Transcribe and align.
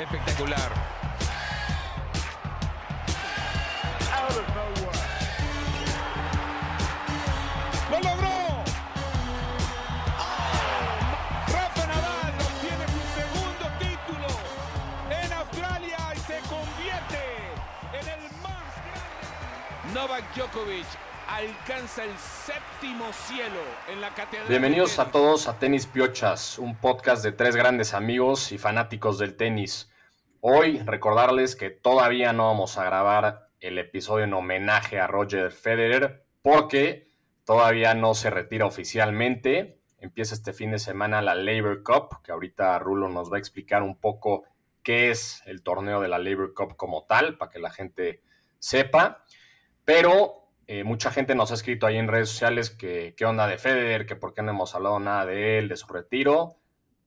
Espectacular. 0.00 0.70
¡Lo 7.90 8.00
logró! 8.00 8.64
Rafa 11.48 11.86
Nadal 11.86 12.34
obtiene 12.40 12.86
su 12.86 13.02
segundo 13.20 13.64
título 13.78 14.28
en 15.10 15.32
Australia 15.34 15.98
y 16.14 16.18
se 16.20 16.38
convierte 16.48 17.22
en 17.92 18.08
el 18.08 18.22
más 18.40 18.72
grande. 18.86 19.92
Novak 19.92 20.24
Djokovic 20.34 20.86
alcanza 21.28 22.04
el 22.04 22.16
séptimo 22.46 23.12
cielo 23.12 23.60
en 23.92 24.00
la 24.00 24.14
catedral. 24.14 24.48
Bienvenidos 24.48 24.98
a 24.98 25.10
todos 25.10 25.46
a 25.46 25.58
Tenis 25.58 25.86
Piochas, 25.86 26.58
un 26.58 26.74
podcast 26.74 27.22
de 27.22 27.32
tres 27.32 27.54
grandes 27.54 27.92
amigos 27.92 28.50
y 28.52 28.56
fanáticos 28.56 29.18
del 29.18 29.36
tenis. 29.36 29.92
Hoy 30.40 30.78
recordarles 30.78 31.54
que 31.54 31.68
todavía 31.68 32.32
no 32.32 32.46
vamos 32.46 32.78
a 32.78 32.84
grabar 32.84 33.50
el 33.60 33.78
episodio 33.78 34.24
en 34.24 34.32
homenaje 34.32 34.98
a 34.98 35.06
Roger 35.06 35.52
Federer 35.52 36.24
porque 36.40 37.10
todavía 37.44 37.92
no 37.92 38.14
se 38.14 38.30
retira 38.30 38.64
oficialmente. 38.64 39.78
Empieza 39.98 40.34
este 40.34 40.54
fin 40.54 40.70
de 40.70 40.78
semana 40.78 41.20
la 41.20 41.34
Labor 41.34 41.82
Cup, 41.82 42.22
que 42.24 42.32
ahorita 42.32 42.78
Rulo 42.78 43.10
nos 43.10 43.30
va 43.30 43.36
a 43.36 43.40
explicar 43.40 43.82
un 43.82 44.00
poco 44.00 44.44
qué 44.82 45.10
es 45.10 45.42
el 45.44 45.62
torneo 45.62 46.00
de 46.00 46.08
la 46.08 46.18
Labor 46.18 46.54
Cup 46.54 46.76
como 46.76 47.04
tal, 47.04 47.36
para 47.36 47.50
que 47.50 47.58
la 47.58 47.70
gente 47.70 48.22
sepa. 48.58 49.26
Pero 49.84 50.39
eh, 50.72 50.84
mucha 50.84 51.10
gente 51.10 51.34
nos 51.34 51.50
ha 51.50 51.54
escrito 51.54 51.84
ahí 51.84 51.96
en 51.96 52.06
redes 52.06 52.28
sociales 52.28 52.70
que 52.70 53.16
qué 53.16 53.24
onda 53.24 53.48
de 53.48 53.58
Federer, 53.58 54.06
que 54.06 54.14
por 54.14 54.34
qué 54.34 54.42
no 54.42 54.52
hemos 54.52 54.72
hablado 54.76 55.00
nada 55.00 55.26
de 55.26 55.58
él, 55.58 55.68
de 55.68 55.76
su 55.76 55.88
retiro. 55.88 56.58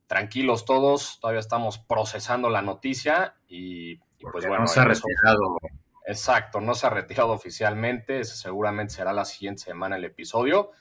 Tranquilos 0.05 0.65
todos, 0.65 1.17
todavía 1.21 1.39
estamos 1.39 1.79
procesando 1.79 2.49
la 2.49 2.61
noticia 2.61 3.35
y, 3.47 3.93
y 3.93 4.25
pues 4.29 4.45
bueno. 4.45 4.63
no 4.63 4.67
se 4.67 4.81
ha 4.81 4.83
retirado. 4.83 5.59
Exacto, 6.05 6.59
no 6.59 6.75
se 6.75 6.87
ha 6.87 6.89
retirado 6.89 7.31
oficialmente, 7.31 8.19
ese 8.19 8.35
seguramente 8.35 8.95
será 8.95 9.13
la 9.13 9.23
siguiente 9.23 9.61
semana 9.61 9.95
el 9.95 10.03
episodio. 10.03 10.71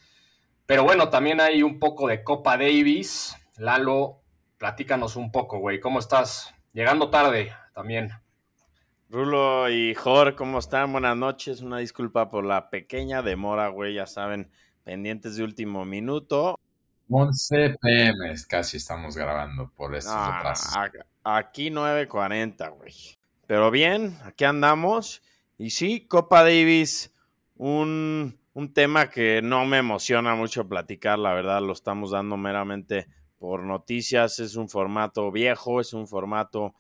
Pero 0.66 0.82
bueno, 0.82 1.08
también 1.08 1.40
hay 1.40 1.62
un 1.62 1.78
poco 1.78 2.08
de 2.08 2.24
Copa 2.24 2.56
Davis. 2.56 3.36
Lalo, 3.58 4.22
platícanos 4.58 5.14
un 5.14 5.30
poco, 5.30 5.60
güey, 5.60 5.78
¿cómo 5.78 6.00
estás? 6.00 6.52
Llegando 6.72 7.10
tarde 7.10 7.52
también. 7.74 8.10
Rulo 9.12 9.68
y 9.68 9.94
Jor, 9.94 10.34
¿cómo 10.36 10.58
están? 10.58 10.90
Buenas 10.90 11.14
noches. 11.14 11.60
Una 11.60 11.76
disculpa 11.76 12.30
por 12.30 12.46
la 12.46 12.70
pequeña 12.70 13.20
demora, 13.20 13.68
güey. 13.68 13.92
Ya 13.92 14.06
saben, 14.06 14.50
pendientes 14.84 15.36
de 15.36 15.44
último 15.44 15.84
minuto. 15.84 16.58
11 17.10 17.76
pm 17.78 18.34
casi 18.48 18.78
estamos 18.78 19.14
grabando 19.14 19.70
por 19.76 19.94
estos 19.94 20.14
retrasos. 20.14 20.74
aquí 21.24 21.68
9.40, 21.68 22.74
güey. 22.74 22.94
Pero 23.46 23.70
bien, 23.70 24.16
aquí 24.24 24.44
andamos. 24.44 25.20
Y 25.58 25.68
sí, 25.68 26.06
Copa 26.08 26.42
Davis, 26.42 27.12
un, 27.56 28.40
un 28.54 28.72
tema 28.72 29.10
que 29.10 29.42
no 29.42 29.66
me 29.66 29.76
emociona 29.76 30.34
mucho 30.34 30.66
platicar, 30.66 31.18
la 31.18 31.34
verdad, 31.34 31.60
lo 31.60 31.74
estamos 31.74 32.12
dando 32.12 32.38
meramente 32.38 33.08
por 33.38 33.62
noticias. 33.62 34.38
Es 34.38 34.56
un 34.56 34.70
formato 34.70 35.30
viejo, 35.30 35.82
es 35.82 35.92
un 35.92 36.08
formato, 36.08 36.74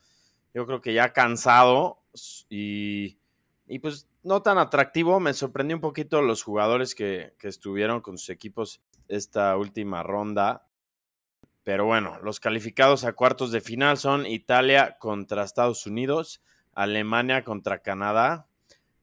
yo 0.54 0.66
creo 0.66 0.80
que 0.80 0.94
ya 0.94 1.12
cansado 1.12 2.02
y, 2.48 3.18
y 3.66 3.78
pues 3.78 4.08
no 4.22 4.42
tan 4.42 4.58
atractivo. 4.58 5.20
Me 5.20 5.34
sorprendió 5.34 5.76
un 5.76 5.80
poquito 5.80 6.22
los 6.22 6.42
jugadores 6.42 6.94
que, 6.94 7.34
que 7.38 7.48
estuvieron 7.48 8.00
con 8.00 8.18
sus 8.18 8.30
equipos 8.30 8.80
esta 9.08 9.56
última 9.56 10.02
ronda. 10.02 10.66
Pero 11.64 11.86
bueno, 11.86 12.18
los 12.22 12.40
calificados 12.40 13.04
a 13.04 13.12
cuartos 13.12 13.52
de 13.52 13.60
final 13.60 13.96
son 13.96 14.26
Italia 14.26 14.96
contra 14.98 15.44
Estados 15.44 15.86
Unidos, 15.86 16.42
Alemania 16.74 17.44
contra 17.44 17.82
Canadá, 17.82 18.48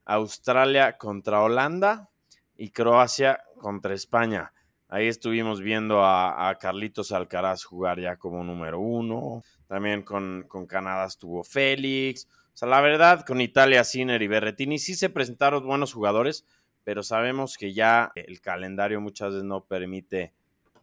Australia 0.04 0.98
contra 0.98 1.42
Holanda 1.42 2.10
y 2.56 2.70
Croacia 2.70 3.42
contra 3.58 3.94
España. 3.94 4.52
Ahí 4.92 5.06
estuvimos 5.06 5.60
viendo 5.60 6.04
a, 6.04 6.52
Carlitos 6.60 7.12
Alcaraz 7.12 7.62
jugar 7.62 8.00
ya 8.00 8.16
como 8.16 8.42
número 8.42 8.80
uno. 8.80 9.44
También 9.68 10.02
con, 10.02 10.44
con 10.48 10.66
Canadá 10.66 11.06
estuvo 11.06 11.44
Félix. 11.44 12.26
O 12.52 12.56
sea, 12.56 12.68
la 12.68 12.80
verdad, 12.80 13.24
con 13.24 13.40
Italia, 13.40 13.84
Sinner 13.84 14.20
y 14.20 14.26
Berretini 14.26 14.80
sí 14.80 14.96
se 14.96 15.08
presentaron 15.08 15.64
buenos 15.64 15.92
jugadores, 15.92 16.44
pero 16.82 17.04
sabemos 17.04 17.56
que 17.56 17.72
ya 17.72 18.10
el 18.16 18.40
calendario 18.40 19.00
muchas 19.00 19.30
veces 19.30 19.44
no 19.44 19.64
permite 19.64 20.34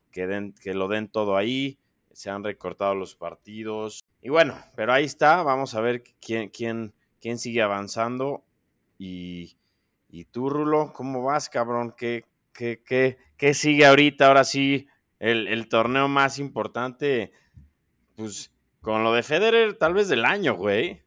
que, 0.10 0.26
den, 0.26 0.54
que 0.54 0.74
lo 0.74 0.88
den 0.88 1.10
todo 1.10 1.36
ahí. 1.36 1.78
Se 2.14 2.30
han 2.30 2.46
recortado 2.46 2.96
los 2.96 3.14
partidos. 3.14 4.06
Y 4.22 4.30
bueno, 4.30 4.56
pero 4.78 4.94
ahí 4.94 5.04
está. 5.04 5.44
Vamos 5.44 5.76
a 5.76 5.82
ver 5.82 6.02
quién, 6.22 6.48
quién, 6.48 6.94
quién 7.20 7.38
sigue 7.38 7.62
avanzando. 7.62 8.46
Y, 8.98 9.58
y 10.10 10.24
tú, 10.24 10.50
Rulo, 10.50 10.94
¿cómo 10.94 11.24
vas, 11.24 11.50
cabrón? 11.50 11.94
¿Qué, 11.96 12.24
qué, 12.58 12.82
qué, 12.84 13.18
qué 13.38 13.54
sigue 13.54 13.86
ahorita? 13.86 14.28
Ahora 14.28 14.44
sí, 14.44 14.88
el, 15.20 15.48
el 15.48 15.70
torneo 15.70 16.08
más 16.10 16.40
importante, 16.40 17.32
pues 18.16 18.52
con 18.82 19.04
lo 19.04 19.14
de 19.14 19.24
Federer, 19.24 19.76
tal 19.76 19.94
vez 19.94 20.10
del 20.10 20.26
año, 20.26 20.56
güey. 20.56 21.04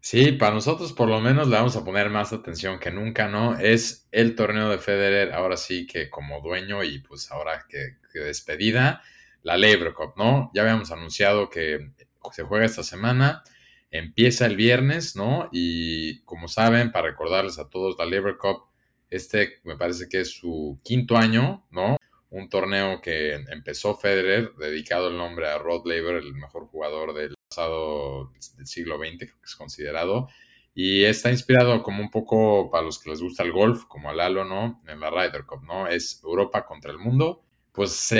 Sí, 0.00 0.32
para 0.32 0.54
nosotros 0.54 0.94
por 0.94 1.08
lo 1.08 1.20
menos 1.20 1.48
le 1.48 1.56
vamos 1.56 1.76
a 1.76 1.84
poner 1.84 2.08
más 2.08 2.32
atención 2.32 2.78
que 2.78 2.90
nunca, 2.90 3.28
¿no? 3.28 3.58
Es 3.58 4.08
el 4.12 4.34
torneo 4.34 4.70
de 4.70 4.78
Federer, 4.78 5.32
ahora 5.32 5.58
sí 5.58 5.86
que 5.86 6.08
como 6.08 6.40
dueño 6.40 6.82
y 6.82 7.00
pues 7.00 7.30
ahora 7.30 7.66
que, 7.68 7.98
despedida, 8.18 9.02
la 9.42 9.56
Lever 9.58 9.92
Cup, 9.92 10.14
¿no? 10.16 10.50
Ya 10.54 10.62
habíamos 10.62 10.90
anunciado 10.90 11.50
que 11.50 11.92
se 12.32 12.42
juega 12.42 12.64
esta 12.64 12.82
semana, 12.82 13.42
empieza 13.90 14.46
el 14.46 14.56
viernes, 14.56 15.16
¿no? 15.16 15.50
Y 15.52 16.22
como 16.22 16.48
saben, 16.48 16.92
para 16.92 17.08
recordarles 17.08 17.58
a 17.58 17.68
todos, 17.68 17.96
la 17.98 18.06
Lever 18.06 18.38
Cup, 18.38 18.69
este 19.10 19.60
me 19.64 19.76
parece 19.76 20.08
que 20.08 20.20
es 20.20 20.30
su 20.30 20.80
quinto 20.82 21.16
año, 21.16 21.66
¿no? 21.70 21.96
Un 22.30 22.48
torneo 22.48 23.00
que 23.00 23.34
empezó 23.34 23.96
Federer, 23.96 24.54
dedicado 24.54 25.08
el 25.08 25.16
nombre 25.16 25.48
a 25.48 25.58
Rod 25.58 25.84
Laver, 25.86 26.16
el 26.16 26.32
mejor 26.34 26.66
jugador 26.68 27.12
del 27.12 27.34
pasado 27.48 28.32
del 28.56 28.66
siglo 28.66 28.98
XX, 28.98 29.18
que 29.18 29.44
es 29.44 29.56
considerado. 29.56 30.28
Y 30.72 31.02
está 31.02 31.30
inspirado 31.30 31.82
como 31.82 32.00
un 32.00 32.10
poco 32.10 32.70
para 32.70 32.84
los 32.84 33.00
que 33.00 33.10
les 33.10 33.20
gusta 33.20 33.42
el 33.42 33.50
golf, 33.50 33.86
como 33.86 34.08
a 34.08 34.14
Lalo, 34.14 34.44
¿no? 34.44 34.80
En 34.86 35.00
la 35.00 35.10
Ryder 35.10 35.44
Cup, 35.44 35.64
¿no? 35.64 35.88
Es 35.88 36.22
Europa 36.22 36.64
contra 36.64 36.92
el 36.92 36.98
mundo. 36.98 37.42
Pues 37.72 38.14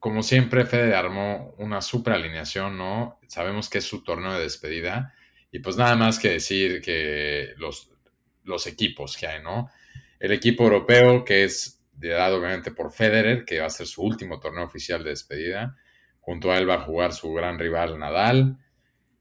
como 0.00 0.24
siempre, 0.24 0.66
Federer 0.66 0.94
armó 0.94 1.54
una 1.58 1.80
super 1.80 2.14
alineación, 2.14 2.76
¿no? 2.76 3.20
Sabemos 3.28 3.70
que 3.70 3.78
es 3.78 3.84
su 3.84 4.02
torneo 4.02 4.32
de 4.34 4.42
despedida. 4.42 5.14
Y 5.52 5.60
pues 5.60 5.76
nada 5.76 5.94
más 5.94 6.18
que 6.18 6.30
decir 6.30 6.82
que 6.82 7.54
los 7.56 8.66
equipos 8.66 9.16
que 9.16 9.28
hay, 9.28 9.40
¿no? 9.40 9.70
El 10.18 10.32
equipo 10.32 10.64
europeo, 10.64 11.24
que 11.24 11.44
es 11.44 11.82
liderado 12.00 12.38
obviamente 12.38 12.70
por 12.70 12.92
Federer, 12.92 13.44
que 13.44 13.60
va 13.60 13.66
a 13.66 13.70
ser 13.70 13.86
su 13.86 14.02
último 14.02 14.40
torneo 14.40 14.64
oficial 14.64 15.02
de 15.04 15.10
despedida. 15.10 15.76
Junto 16.20 16.50
a 16.50 16.58
él 16.58 16.68
va 16.68 16.74
a 16.74 16.80
jugar 16.80 17.12
su 17.12 17.32
gran 17.32 17.58
rival 17.58 17.98
Nadal. 17.98 18.58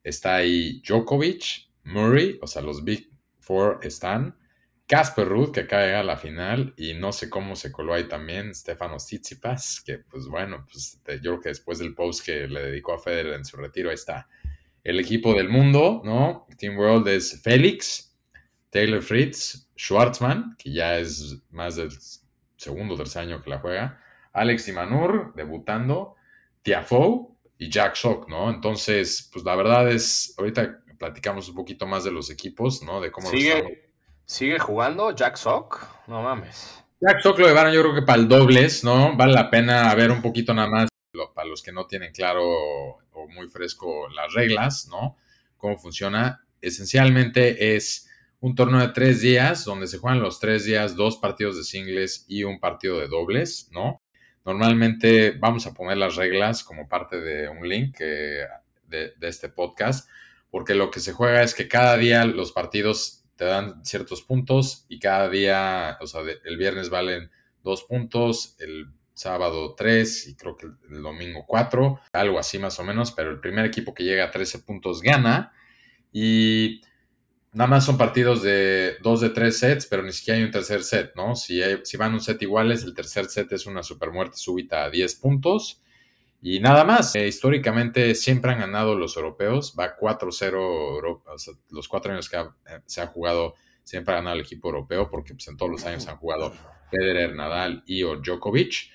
Está 0.04 0.36
ahí 0.36 0.82
Djokovic, 0.82 1.70
Murray, 1.84 2.40
o 2.42 2.48
sea, 2.48 2.62
los 2.62 2.84
Big 2.84 3.10
Four 3.40 3.80
están. 3.84 4.38
Casper 4.86 5.28
Ruud, 5.28 5.52
que 5.52 5.62
acaba 5.62 5.84
de 5.84 5.88
llegar 5.90 6.02
a 6.02 6.06
la 6.06 6.18
final, 6.18 6.74
y 6.78 6.94
no 6.94 7.14
sé 7.14 7.30
cómo 7.30 7.56
se 7.56 7.72
coló 7.72 7.94
ahí 7.94 8.08
también 8.08 8.54
Stefanos 8.54 9.06
Tsitsipas, 9.06 9.82
que 9.82 10.00
pues 10.00 10.28
bueno, 10.28 10.66
pues 10.70 11.00
yo 11.22 11.32
creo 11.32 11.40
que 11.40 11.50
después 11.50 11.80
del 11.80 11.96
post 11.96 12.26
que 12.26 12.48
le 12.48 12.64
dedicó 12.66 12.94
a 12.94 13.00
Federer 13.00 13.34
en 13.34 13.46
su 13.46 13.58
retiro, 13.58 13.90
ahí 13.90 13.96
está. 13.96 14.28
El 14.84 15.00
equipo 15.00 15.34
del 15.34 15.48
mundo, 15.48 16.02
¿no? 16.04 16.48
Team 16.58 16.78
World 16.78 17.08
es 17.08 17.42
Félix, 17.42 18.18
Taylor 18.70 19.02
Fritz, 19.02 19.63
Schwartzman, 19.78 20.56
que 20.58 20.72
ya 20.72 20.98
es 20.98 21.38
más 21.52 21.76
del 21.76 21.90
segundo 22.58 22.94
o 22.94 22.98
tercer 22.98 23.24
año 23.24 23.42
que 23.42 23.50
la 23.50 23.60
juega, 23.60 24.02
Alex 24.32 24.68
Imanur, 24.68 25.34
debutando, 25.36 26.16
Tiafoe 26.62 27.28
y 27.58 27.70
Jack 27.70 27.96
Sock, 27.96 28.30
¿no? 28.30 28.50
Entonces, 28.50 29.30
pues 29.32 29.44
la 29.46 29.56
verdad 29.56 29.90
es, 29.92 30.34
ahorita 30.38 30.80
platicamos 30.98 31.50
un 31.50 31.56
poquito 31.56 31.86
más 31.86 32.04
de 32.04 32.12
los 32.12 32.30
equipos, 32.30 32.82
¿no? 32.84 33.02
De 33.02 33.12
cómo 33.12 33.30
¿Sigue, 33.30 33.92
¿Sigue 34.26 34.58
jugando 34.60 35.12
Jack 35.14 35.36
Sock? 35.36 35.86
No 36.08 36.22
mames. 36.22 36.84
Jack 37.02 37.20
Sock 37.22 37.40
lo 37.40 37.48
llevaron 37.48 37.74
yo 37.74 37.82
creo 37.82 37.94
que 37.94 38.02
para 38.04 38.20
el 38.20 38.28
dobles, 38.30 38.84
¿no? 38.84 39.16
Vale 39.18 39.34
la 39.34 39.50
pena 39.50 39.94
ver 39.96 40.12
un 40.12 40.22
poquito 40.22 40.54
nada 40.54 40.70
más 40.70 40.90
lo- 41.12 41.34
para 41.34 41.48
los 41.50 41.62
que 41.62 41.74
no 41.74 41.86
tienen 41.86 42.14
claro 42.14 42.42
o 42.46 43.28
muy 43.36 43.48
fresco 43.50 44.08
las 44.10 44.34
reglas, 44.34 44.88
¿no? 44.90 45.18
Cómo 45.58 45.78
funciona. 45.78 46.46
Esencialmente 46.62 47.76
es 47.76 48.10
un 48.44 48.56
torneo 48.56 48.82
de 48.82 48.90
tres 48.90 49.22
días 49.22 49.64
donde 49.64 49.88
se 49.88 50.00
juegan 50.00 50.22
los 50.22 50.38
tres 50.38 50.66
días 50.66 50.98
dos 50.98 51.16
partidos 51.16 51.56
de 51.56 51.64
singles 51.64 52.26
y 52.28 52.44
un 52.44 52.60
partido 52.60 53.00
de 53.00 53.08
dobles, 53.08 53.70
¿no? 53.72 54.02
Normalmente 54.44 55.32
vamos 55.32 55.66
a 55.66 55.74
poner 55.74 55.96
las 55.96 56.18
reglas 56.18 56.62
como 56.66 56.90
parte 56.90 57.22
de 57.22 57.48
un 57.48 57.66
link 57.66 58.00
de, 58.00 59.14
este 59.22 59.48
podcast, 59.48 60.10
porque 60.52 60.76
lo 60.76 60.92
que 60.92 61.00
se 61.00 61.14
juega 61.14 61.42
es 61.42 61.54
que 61.54 61.70
cada 61.70 61.96
día 61.96 62.26
los 62.26 62.52
partidos 62.52 63.24
te 63.38 63.46
dan 63.46 63.86
ciertos 63.86 64.22
puntos 64.24 64.88
y 64.90 65.00
cada 65.00 65.30
día, 65.30 65.98
o 66.02 66.06
sea, 66.06 66.20
el 66.44 66.58
viernes 66.58 66.90
valen 66.90 67.32
dos 67.64 67.84
puntos, 67.84 68.58
el 68.60 68.88
sábado 69.14 69.74
3 69.74 70.28
y 70.28 70.36
creo 70.36 70.58
que 70.58 70.66
el, 70.66 71.02
domingo 71.02 71.46
4, 71.48 72.02
algo 72.12 72.40
así 72.40 72.60
más 72.60 72.78
o 72.78 72.84
menos, 72.84 73.14
pero 73.14 73.32
el 73.32 73.40
primer 73.40 73.64
equipo 73.64 73.94
que 73.94 74.04
llega 74.04 74.26
a 74.26 74.32
13 74.32 74.60
puntos 74.60 75.02
gana 75.02 75.54
y 76.12 76.82
nada 77.54 77.70
más 77.70 77.86
son 77.86 77.98
partidos 77.98 78.42
de 78.42 78.98
2 79.02 79.22
de 79.22 79.30
3 79.30 79.58
sets, 79.58 79.86
pero 79.86 80.04
ni 80.04 80.12
siquiera 80.12 80.40
hay 80.40 80.44
un 80.44 80.52
tercer 80.52 80.84
set, 80.84 81.14
¿no? 81.16 81.36
Si, 81.36 81.62
si 81.84 81.98
van 81.98 82.14
un 82.14 82.22
set 82.22 82.42
iguales, 82.42 82.84
el 82.84 82.94
tercer 82.94 83.26
set 83.26 83.52
es 83.52 83.66
una 83.66 83.84
super 83.84 84.12
muerte 84.12 84.38
súbita 84.38 84.84
a 84.84 84.90
10 84.90 85.16
puntos. 85.16 85.82
Y 86.42 86.60
nada 86.60 86.84
más, 86.84 87.16
eh, 87.16 87.26
históricamente 87.26 88.16
siempre 88.16 88.52
han 88.52 88.60
ganado 88.60 88.96
los 88.96 89.16
europeos, 89.16 89.74
va 89.80 89.96
4-0, 89.98 91.22
los 91.70 91.88
cuatro 91.88 92.12
años 92.12 92.28
que 92.28 92.36
eh, 92.38 92.82
se 92.86 93.02
ha 93.02 93.08
jugado 93.08 93.56
siempre 93.84 94.14
ha 94.14 94.18
ganado 94.18 94.36
el 94.36 94.42
equipo 94.42 94.68
europeo, 94.70 95.10
porque 95.10 95.34
pues, 95.34 95.48
en 95.48 95.58
todos 95.58 95.72
los 95.72 95.86
años 95.86 96.08
han 96.08 96.18
jugado 96.18 96.54
Federer, 96.90 97.36
Nadal 97.36 97.84
y 97.86 98.04
o 98.04 98.18
Djokovic. 98.18 98.92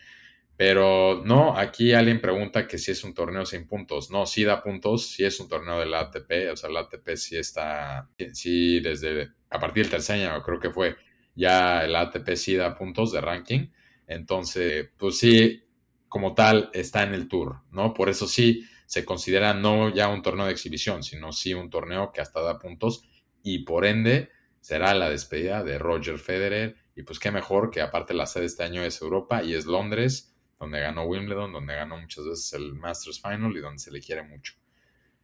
Pero 0.58 1.22
no, 1.24 1.56
aquí 1.56 1.92
alguien 1.92 2.20
pregunta 2.20 2.66
que 2.66 2.78
si 2.78 2.90
es 2.90 3.04
un 3.04 3.14
torneo 3.14 3.46
sin 3.46 3.68
puntos. 3.68 4.10
No, 4.10 4.26
sí 4.26 4.42
da 4.42 4.60
puntos, 4.60 5.06
sí 5.06 5.24
es 5.24 5.38
un 5.38 5.48
torneo 5.48 5.78
del 5.78 5.94
ATP, 5.94 6.50
o 6.52 6.56
sea, 6.56 6.68
el 6.68 6.76
ATP 6.78 7.14
sí 7.14 7.36
está, 7.36 8.10
sí 8.32 8.80
desde, 8.80 9.30
a 9.50 9.60
partir 9.60 9.84
del 9.84 9.92
tercer 9.92 10.16
año 10.28 10.42
creo 10.42 10.58
que 10.58 10.70
fue, 10.70 10.96
ya 11.36 11.84
el 11.84 11.94
ATP 11.94 12.34
sí 12.34 12.56
da 12.56 12.74
puntos 12.76 13.12
de 13.12 13.20
ranking. 13.20 13.68
Entonces, 14.08 14.90
pues 14.96 15.18
sí, 15.18 15.62
como 16.08 16.34
tal, 16.34 16.70
está 16.74 17.04
en 17.04 17.14
el 17.14 17.28
tour, 17.28 17.60
¿no? 17.70 17.94
Por 17.94 18.08
eso 18.08 18.26
sí 18.26 18.64
se 18.84 19.04
considera 19.04 19.54
no 19.54 19.94
ya 19.94 20.08
un 20.08 20.22
torneo 20.22 20.46
de 20.46 20.52
exhibición, 20.52 21.04
sino 21.04 21.32
sí 21.32 21.54
un 21.54 21.70
torneo 21.70 22.10
que 22.12 22.20
hasta 22.20 22.40
da 22.40 22.58
puntos 22.58 23.04
y 23.44 23.60
por 23.60 23.86
ende 23.86 24.30
será 24.60 24.92
la 24.94 25.08
despedida 25.08 25.62
de 25.62 25.78
Roger 25.78 26.18
Federer. 26.18 26.74
Y 26.96 27.04
pues 27.04 27.20
qué 27.20 27.30
mejor 27.30 27.70
que 27.70 27.80
aparte 27.80 28.12
la 28.12 28.26
sede 28.26 28.46
este 28.46 28.64
año 28.64 28.82
es 28.82 29.00
Europa 29.00 29.44
y 29.44 29.54
es 29.54 29.66
Londres 29.66 30.27
donde 30.58 30.80
ganó 30.80 31.04
Wimbledon, 31.04 31.52
donde 31.52 31.74
ganó 31.74 31.98
muchas 31.98 32.24
veces 32.24 32.52
el 32.54 32.74
Masters 32.74 33.20
Final 33.20 33.56
y 33.56 33.60
donde 33.60 33.78
se 33.78 33.90
le 33.90 34.00
quiere 34.00 34.22
mucho. 34.22 34.54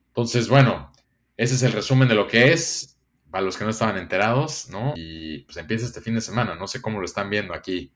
Entonces, 0.08 0.48
bueno, 0.48 0.92
ese 1.36 1.54
es 1.54 1.62
el 1.62 1.72
resumen 1.72 2.08
de 2.08 2.14
lo 2.14 2.26
que 2.28 2.52
es, 2.52 2.98
para 3.31 3.44
los 3.44 3.56
que 3.56 3.64
no 3.64 3.70
estaban 3.70 3.96
enterados, 3.96 4.69
¿no? 4.70 4.94
Y 4.94 5.40
pues 5.40 5.56
empieza 5.56 5.86
este 5.86 6.00
fin 6.00 6.14
de 6.14 6.20
semana, 6.20 6.54
no 6.54 6.69
sé 6.69 6.81
cómo 6.81 7.00
lo 7.00 7.04
están 7.04 7.31
viendo 7.31 7.52
aquí. 7.52 7.92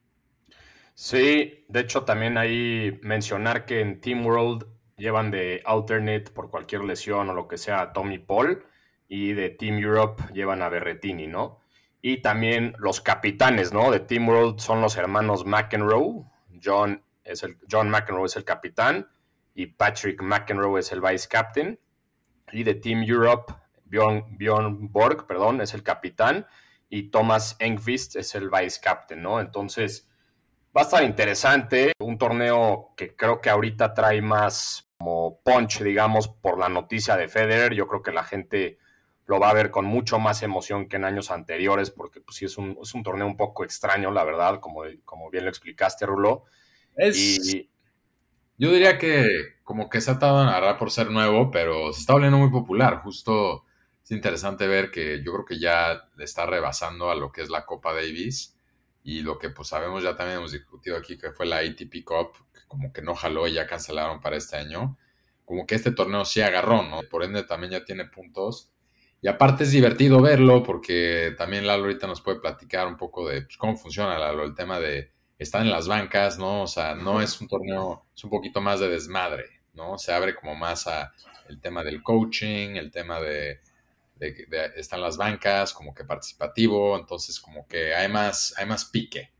Sí, 0.93 1.63
de 1.69 1.79
hecho 1.79 2.03
también 2.03 2.37
ahí 2.37 2.99
mencionar 3.03 3.65
que 3.65 3.79
en 3.79 4.01
Team 4.01 4.25
World 4.25 4.65
llevan 4.97 5.31
de 5.31 5.61
alternate 5.65 6.31
por 6.31 6.49
cualquier 6.49 6.83
lesión 6.83 7.29
o 7.29 7.33
lo 7.33 7.47
que 7.47 7.57
sea 7.57 7.79
a 7.79 7.93
Tommy 7.93 8.19
Paul 8.19 8.65
y 9.07 9.31
de 9.31 9.49
Team 9.49 9.79
Europe 9.79 10.21
llevan 10.33 10.61
a 10.61 10.67
Berretini, 10.67 11.27
¿no? 11.27 11.61
Y 12.01 12.17
también 12.17 12.75
los 12.77 12.99
capitanes, 12.99 13.71
¿no? 13.71 13.91
De 13.91 14.01
Team 14.01 14.27
World 14.27 14.59
son 14.59 14.81
los 14.81 14.97
hermanos 14.97 15.45
McEnroe, 15.45 16.25
John 16.61 17.01
es 17.29 17.43
el, 17.43 17.57
John 17.69 17.89
McEnroe 17.89 18.25
es 18.25 18.35
el 18.35 18.43
capitán 18.43 19.09
y 19.53 19.67
Patrick 19.67 20.21
McEnroe 20.21 20.79
es 20.79 20.91
el 20.91 21.01
vice 21.01 21.27
captain. 21.27 21.79
Y 22.51 22.63
de 22.63 22.75
Team 22.75 23.03
Europe, 23.03 23.53
Bjorn, 23.85 24.37
Bjorn 24.37 24.91
Borg, 24.91 25.27
perdón, 25.27 25.61
es 25.61 25.73
el 25.73 25.83
capitán 25.83 26.47
y 26.89 27.11
Thomas 27.11 27.55
Engvist 27.59 28.15
es 28.15 28.33
el 28.33 28.49
vice 28.49 28.79
captain, 28.81 29.21
¿no? 29.21 29.39
Entonces, 29.39 30.09
va 30.75 30.81
a 30.81 30.83
estar 30.85 31.03
interesante. 31.03 31.93
Un 31.99 32.17
torneo 32.17 32.93
que 32.97 33.15
creo 33.15 33.39
que 33.39 33.49
ahorita 33.49 33.93
trae 33.93 34.21
más 34.21 34.89
como 34.97 35.39
punch, 35.41 35.81
digamos, 35.81 36.27
por 36.27 36.57
la 36.57 36.67
noticia 36.67 37.15
de 37.15 37.27
Federer. 37.27 37.73
Yo 37.73 37.87
creo 37.87 38.01
que 38.01 38.11
la 38.11 38.23
gente 38.23 38.79
lo 39.25 39.39
va 39.39 39.51
a 39.51 39.53
ver 39.53 39.69
con 39.69 39.85
mucho 39.85 40.17
más 40.17 40.41
emoción 40.41 40.89
que 40.89 40.95
en 40.95 41.05
años 41.05 41.29
anteriores, 41.29 41.91
porque 41.91 42.19
pues 42.19 42.37
sí 42.37 42.45
es 42.45 42.57
un, 42.57 42.77
es 42.81 42.95
un 42.95 43.03
torneo 43.03 43.27
un 43.27 43.37
poco 43.37 43.63
extraño, 43.63 44.11
la 44.11 44.23
verdad, 44.23 44.59
como, 44.59 44.81
como 45.05 45.29
bien 45.29 45.45
lo 45.45 45.51
explicaste, 45.51 46.07
Rulo. 46.07 46.45
Yo 48.57 48.71
diría 48.71 48.97
que 48.97 49.25
como 49.63 49.89
que 49.89 50.01
se 50.01 50.11
ha 50.11 50.15
a 50.15 50.49
agarrar 50.49 50.77
por 50.77 50.91
ser 50.91 51.11
nuevo, 51.11 51.49
pero 51.51 51.93
se 51.93 52.01
está 52.01 52.13
volviendo 52.13 52.37
muy 52.37 52.49
popular. 52.49 53.01
Justo 53.03 53.65
es 54.03 54.11
interesante 54.11 54.67
ver 54.67 54.91
que 54.91 55.23
yo 55.23 55.31
creo 55.33 55.45
que 55.45 55.59
ya 55.59 56.09
le 56.17 56.23
está 56.23 56.45
rebasando 56.45 57.09
a 57.09 57.15
lo 57.15 57.31
que 57.31 57.41
es 57.41 57.49
la 57.49 57.65
Copa 57.65 57.93
Davis 57.93 58.57
y 59.03 59.21
lo 59.21 59.37
que 59.37 59.49
pues 59.49 59.69
sabemos 59.69 60.03
ya 60.03 60.15
también 60.15 60.39
hemos 60.39 60.51
discutido 60.51 60.97
aquí 60.97 61.17
que 61.17 61.31
fue 61.31 61.45
la 61.45 61.59
ATP 61.59 62.03
Cup, 62.03 62.33
que 62.53 62.61
como 62.67 62.91
que 62.91 63.01
no 63.01 63.15
jaló 63.15 63.47
y 63.47 63.53
ya 63.53 63.67
cancelaron 63.67 64.19
para 64.21 64.37
este 64.37 64.57
año. 64.57 64.97
Como 65.45 65.65
que 65.65 65.75
este 65.75 65.91
torneo 65.91 66.25
sí 66.25 66.41
agarró, 66.41 66.83
¿no? 66.83 67.01
Por 67.09 67.23
ende 67.23 67.43
también 67.43 67.71
ya 67.71 67.85
tiene 67.85 68.05
puntos. 68.05 68.71
Y 69.21 69.27
aparte 69.27 69.63
es 69.63 69.71
divertido 69.71 70.21
verlo 70.21 70.63
porque 70.63 71.33
también 71.37 71.67
Lalo 71.67 71.83
ahorita 71.83 72.07
nos 72.07 72.21
puede 72.21 72.39
platicar 72.39 72.87
un 72.87 72.97
poco 72.97 73.27
de 73.27 73.43
pues, 73.43 73.57
cómo 73.57 73.77
funciona 73.77 74.17
el 74.17 74.55
tema 74.55 74.79
de 74.79 75.11
están 75.39 75.63
en 75.63 75.71
las 75.71 75.87
bancas, 75.87 76.37
¿no? 76.37 76.63
O 76.63 76.67
sea, 76.67 76.93
no 76.93 77.21
es 77.21 77.39
un 77.39 77.47
torneo, 77.47 78.05
es 78.15 78.23
un 78.23 78.29
poquito 78.29 78.59
más 78.59 78.81
de 78.81 78.89
desmadre, 78.89 79.45
¿no? 79.73 79.97
Se 79.97 80.11
abre 80.11 80.35
como 80.35 80.53
más 80.53 80.85
a 80.85 81.13
el 81.47 81.59
tema 81.61 81.83
del 81.83 82.03
coaching, 82.03 82.75
el 82.75 82.91
tema 82.91 83.19
de, 83.21 83.61
de, 84.17 84.45
están 84.75 85.01
las 85.01 85.17
bancas, 85.17 85.73
como 85.73 85.93
que 85.93 86.03
participativo, 86.03 86.97
entonces 86.97 87.39
como 87.39 87.65
que 87.67 87.95
hay 87.95 88.09
más, 88.09 88.53
hay 88.57 88.65
más 88.65 88.85
pique. 88.85 89.31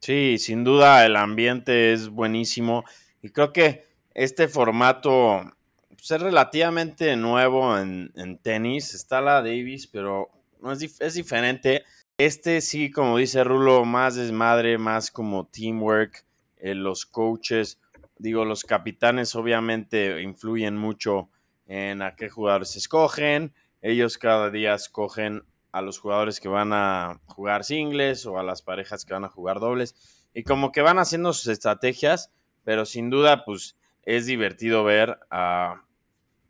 Sí, 0.00 0.38
sin 0.38 0.62
duda 0.62 1.04
el 1.06 1.16
ambiente 1.16 1.92
es 1.92 2.08
buenísimo 2.08 2.84
y 3.20 3.30
creo 3.30 3.52
que 3.52 3.88
este 4.14 4.46
formato 4.46 5.42
pues, 5.88 6.10
es 6.10 6.20
relativamente 6.20 7.16
nuevo 7.16 7.76
en, 7.78 8.12
en, 8.14 8.38
tenis, 8.38 8.94
está 8.94 9.20
la 9.20 9.42
Davis, 9.42 9.86
pero 9.86 10.30
no 10.60 10.70
es, 10.70 11.00
es 11.00 11.14
diferente 11.14 11.84
este 12.18 12.60
sí, 12.60 12.90
como 12.90 13.16
dice 13.16 13.44
Rulo, 13.44 13.84
más 13.84 14.16
desmadre, 14.16 14.76
más 14.76 15.12
como 15.12 15.46
teamwork. 15.46 16.24
Eh, 16.56 16.74
los 16.74 17.06
coaches, 17.06 17.78
digo, 18.18 18.44
los 18.44 18.64
capitanes 18.64 19.36
obviamente 19.36 20.20
influyen 20.20 20.76
mucho 20.76 21.30
en 21.68 22.02
a 22.02 22.16
qué 22.16 22.28
jugadores 22.28 22.74
escogen. 22.74 23.54
Ellos 23.82 24.18
cada 24.18 24.50
día 24.50 24.74
escogen 24.74 25.44
a 25.70 25.80
los 25.80 26.00
jugadores 26.00 26.40
que 26.40 26.48
van 26.48 26.72
a 26.72 27.20
jugar 27.26 27.62
singles 27.62 28.26
o 28.26 28.38
a 28.38 28.42
las 28.42 28.62
parejas 28.62 29.04
que 29.04 29.14
van 29.14 29.24
a 29.24 29.28
jugar 29.28 29.60
dobles. 29.60 29.94
Y 30.34 30.42
como 30.42 30.72
que 30.72 30.82
van 30.82 30.98
haciendo 30.98 31.32
sus 31.32 31.46
estrategias, 31.46 32.32
pero 32.64 32.84
sin 32.84 33.10
duda, 33.10 33.44
pues 33.44 33.76
es 34.02 34.26
divertido 34.26 34.82
ver 34.82 35.20
a, 35.30 35.84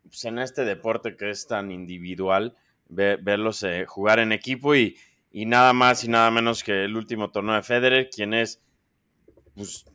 pues, 0.01 0.25
en 0.25 0.39
este 0.39 0.65
deporte 0.65 1.15
que 1.15 1.29
es 1.29 1.45
tan 1.45 1.69
individual, 1.69 2.55
verlos 2.87 3.61
eh, 3.61 3.85
jugar 3.85 4.17
en 4.17 4.31
equipo 4.31 4.73
y, 4.75 4.97
y 5.31 5.45
nada 5.45 5.73
más 5.73 6.03
y 6.03 6.07
nada 6.07 6.31
menos 6.31 6.63
que 6.63 6.85
el 6.85 6.95
último 6.95 7.29
torneo 7.29 7.55
de 7.55 7.63
Federer, 7.63 8.09
quien 8.09 8.33
es, 8.33 8.61
pues, 9.55 9.85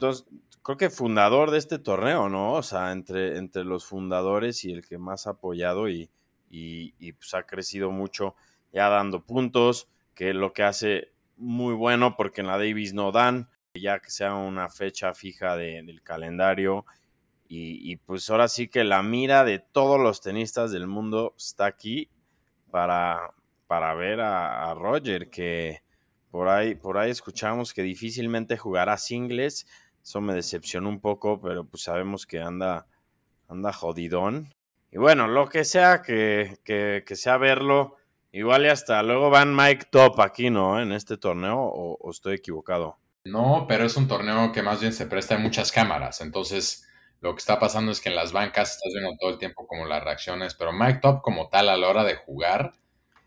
creo 0.63 0.77
que 0.77 0.91
fundador 0.91 1.51
de 1.51 1.59
este 1.59 1.79
torneo, 1.79 2.29
¿no? 2.29 2.55
O 2.55 2.63
sea, 2.63 2.93
entre, 2.93 3.37
entre 3.39 3.65
los 3.65 3.85
fundadores 3.85 4.65
y 4.65 4.73
el 4.73 4.87
que 4.87 4.99
más 4.99 5.27
ha 5.27 5.31
apoyado 5.31 5.89
y, 5.89 6.11
y, 6.51 7.13
pues 7.13 7.35
ha 7.35 7.45
crecido 7.45 7.91
mucho 7.91 8.37
ya 8.73 8.89
dando 8.89 9.25
puntos, 9.25 9.89
que 10.15 10.31
es 10.31 10.37
lo 10.37 10.53
que 10.53 10.63
hace 10.63 11.13
muy 11.37 11.75
bueno 11.75 12.17
porque 12.17 12.41
en 12.43 12.47
la 12.47 12.59
Davis 12.59 12.95
no 12.95 13.11
dan, 13.11 13.49
ya 13.75 13.99
que 13.99 14.11
sea 14.11 14.35
una 14.35 14.69
fecha 14.69 15.15
fija 15.15 15.57
del 15.57 16.03
calendario. 16.03 16.87
Y, 17.49 17.93
y, 17.93 17.97
pues 17.97 18.31
ahora 18.31 18.49
sí 18.49 18.69
que 18.69 18.85
la 18.85 19.03
mira 19.03 19.45
de 19.45 19.59
todos 19.59 20.01
los 20.01 20.21
tenistas 20.21 20.71
del 20.71 20.87
mundo 20.87 21.35
está 21.37 21.67
aquí 21.67 22.09
para, 22.71 23.35
para 23.67 23.95
ver 23.95 24.21
a, 24.21 24.75
Roger, 24.75 25.31
que 25.31 25.83
por 26.31 26.49
ahí, 26.49 26.75
por 26.75 26.99
ahí 26.99 27.11
escuchamos 27.11 27.73
que 27.73 27.83
difícilmente 27.83 28.57
jugará 28.57 28.97
singles. 28.99 29.67
Eso 30.03 30.21
me 30.21 30.35
decepcionó 30.35 30.89
un 30.89 31.01
poco, 31.01 31.41
pero 31.41 31.65
pues 31.65 31.85
sabemos 31.85 32.27
que 32.27 32.41
anda, 32.41 32.87
anda 33.49 33.73
jodidón. 33.73 34.53
Y 34.93 34.99
bueno, 34.99 35.27
lo 35.27 35.49
que 35.49 35.65
sea 35.65 36.03
que, 36.03 36.59
que, 36.65 37.17
sea 37.17 37.37
verlo, 37.37 37.97
igual 38.31 38.65
y 38.65 38.69
hasta 38.69 39.03
luego 39.03 39.31
van 39.31 39.57
Mike 39.57 39.87
Top 39.91 40.21
aquí, 40.21 40.51
¿no? 40.51 40.81
En 40.81 40.93
este 40.93 41.17
torneo, 41.17 41.59
o, 41.59 42.11
estoy 42.11 42.37
equivocado. 42.37 42.99
No, 43.25 43.65
pero 43.67 43.87
es 43.87 43.97
un 43.97 44.07
torneo 44.07 44.53
que 44.53 44.63
más 44.63 44.81
bien 44.81 44.93
se 44.93 45.07
presta 45.07 45.35
a 45.35 45.39
muchas 45.39 45.73
cámaras. 45.73 46.21
Entonces, 46.21 46.87
lo 47.21 47.35
que 47.35 47.41
está 47.41 47.59
pasando 47.59 47.91
es 47.91 48.01
que 48.01 48.11
en 48.11 48.17
las 48.17 48.33
bancas 48.33 48.77
estás 48.77 48.93
viendo 48.93 49.17
todo 49.19 49.31
el 49.31 49.39
tiempo 49.39 49.67
como 49.67 49.87
las 49.87 50.05
reacciones, 50.05 50.55
pero 50.55 50.73
Mike 50.73 51.01
Top 51.01 51.23
como 51.23 51.49
tal 51.49 51.71
a 51.71 51.77
la 51.77 51.89
hora 51.89 52.05
de 52.05 52.15
jugar 52.15 52.75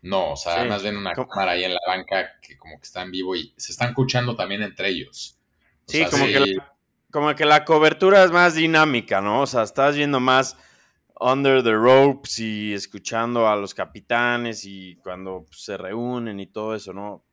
no, 0.02 0.32
o 0.32 0.36
sea, 0.36 0.64
más 0.64 0.82
bien 0.82 0.96
una 0.96 1.12
cámara 1.12 1.52
ahí 1.52 1.64
en 1.64 1.74
la 1.74 1.80
banca 1.86 2.38
que 2.40 2.56
como 2.56 2.76
que 2.76 2.84
está 2.84 3.02
en 3.02 3.10
vivo 3.10 3.34
y 3.34 3.52
se 3.56 3.72
están 3.72 3.88
escuchando 3.88 4.36
también 4.36 4.62
entre 4.62 4.88
ellos. 4.88 5.38
sí, 5.86 6.04
como, 6.10 6.26
Que 6.26 6.40
la, 6.40 6.72
como 7.10 7.34
que 7.34 7.44
la 7.44 7.64
cobertura 7.64 8.22
es 8.22 8.30
más 8.30 8.54
dinámica, 8.54 9.20
¿no? 9.20 9.42
O 9.42 9.46
sea, 9.46 9.62
estás 9.62 9.96
viendo 9.96 10.20
más 10.20 10.56
under 11.20 11.62
the 11.64 11.72
ropes 11.72 12.38
y 12.38 12.72
escuchando 12.72 13.48
a 13.48 13.56
los 13.56 13.74
capitanes 13.74 14.64
y 14.64 14.96
cuando 14.96 15.46
se 15.50 15.76
reúnen 15.76 16.38
y 16.38 16.46
todo 16.46 16.74
eso, 16.76 16.92
¿no? 16.92 17.24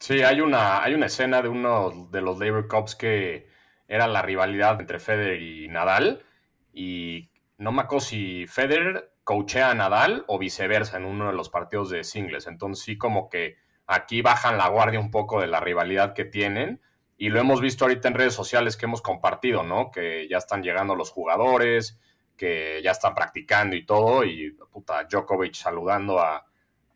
Sí, 0.00 0.22
hay 0.22 0.40
una, 0.40 0.82
hay 0.82 0.94
una 0.94 1.06
escena 1.06 1.42
de 1.42 1.48
uno 1.48 2.08
de 2.10 2.20
los 2.20 2.38
Labor 2.38 2.68
Cups 2.68 2.94
que 2.94 3.48
era 3.86 4.06
la 4.06 4.22
rivalidad 4.22 4.80
entre 4.80 4.98
Federer 4.98 5.40
y 5.42 5.68
Nadal 5.68 6.24
y 6.72 7.30
no 7.56 7.72
me 7.72 7.82
acuerdo 7.82 8.04
si 8.06 8.46
Federer 8.46 9.12
coachea 9.28 9.72
a 9.72 9.74
Nadal 9.74 10.24
o 10.26 10.38
viceversa 10.38 10.96
en 10.96 11.04
uno 11.04 11.26
de 11.26 11.34
los 11.34 11.50
partidos 11.50 11.90
de 11.90 12.02
singles. 12.02 12.46
Entonces 12.46 12.82
sí 12.82 12.96
como 12.96 13.28
que 13.28 13.58
aquí 13.86 14.22
bajan 14.22 14.56
la 14.56 14.68
guardia 14.68 14.98
un 14.98 15.10
poco 15.10 15.42
de 15.42 15.46
la 15.46 15.60
rivalidad 15.60 16.14
que 16.14 16.24
tienen 16.24 16.80
y 17.18 17.28
lo 17.28 17.38
hemos 17.38 17.60
visto 17.60 17.84
ahorita 17.84 18.08
en 18.08 18.14
redes 18.14 18.32
sociales 18.32 18.78
que 18.78 18.86
hemos 18.86 19.02
compartido, 19.02 19.64
¿no? 19.64 19.90
Que 19.90 20.26
ya 20.30 20.38
están 20.38 20.62
llegando 20.62 20.94
los 20.94 21.10
jugadores, 21.10 22.00
que 22.38 22.80
ya 22.82 22.92
están 22.92 23.14
practicando 23.14 23.76
y 23.76 23.84
todo, 23.84 24.24
y 24.24 24.56
puta, 24.72 25.04
Djokovic 25.04 25.52
saludando 25.52 26.20
a, 26.20 26.46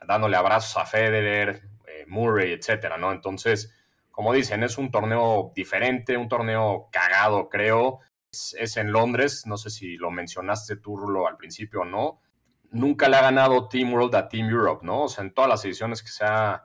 dándole 0.07 0.39
abrazos 0.39 0.79
a 0.79 0.87
Federer, 0.87 1.69
eh, 1.87 2.07
Murray, 2.09 2.53
etcétera, 2.53 2.97
¿no? 2.97 3.12
Entonces, 3.12 3.75
como 4.11 4.33
dicen, 4.33 4.62
es 4.62 4.79
un 4.79 4.91
torneo 4.91 5.53
diferente, 5.55 6.17
un 6.17 6.31
torneo 6.31 6.89
cagado, 6.91 7.51
creo. 7.51 8.01
Es, 8.33 8.79
en 8.79 8.93
Londres, 8.93 9.47
no 9.47 9.59
sé 9.59 9.69
si 9.69 9.97
lo 9.99 10.11
mencionaste 10.11 10.77
tú, 10.77 10.97
Rulo, 10.97 11.29
al 11.29 11.37
principio 11.37 11.83
o 11.83 11.85
no. 11.85 12.23
Nunca 12.71 13.07
le 13.11 13.17
ha 13.17 13.21
ganado 13.21 13.69
Team 13.69 13.93
World 13.93 14.15
a 14.15 14.29
Team 14.29 14.49
Europe, 14.49 14.87
¿no? 14.87 15.03
O 15.03 15.09
sea, 15.09 15.23
en 15.23 15.35
todas 15.35 15.51
las 15.51 15.62
ediciones 15.67 16.03
que 16.03 16.09
se 16.09 16.25
ha, 16.25 16.65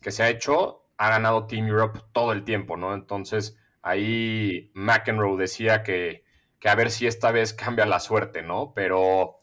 que 0.00 0.12
se 0.12 0.22
ha 0.22 0.28
hecho, 0.28 0.86
ha 0.96 1.08
ganado 1.08 1.48
Team 1.48 1.66
Europe 1.66 1.98
todo 2.12 2.30
el 2.30 2.44
tiempo, 2.44 2.76
¿no? 2.76 2.94
Entonces 2.94 3.58
ahí 3.82 4.70
McEnroe 4.74 5.36
decía 5.36 5.82
que, 5.82 6.24
que, 6.60 6.68
a 6.68 6.76
ver 6.76 6.92
si 6.92 7.08
esta 7.08 7.32
vez 7.32 7.52
cambia 7.54 7.86
la 7.86 7.98
suerte, 7.98 8.42
¿no? 8.42 8.72
Pero, 8.72 9.38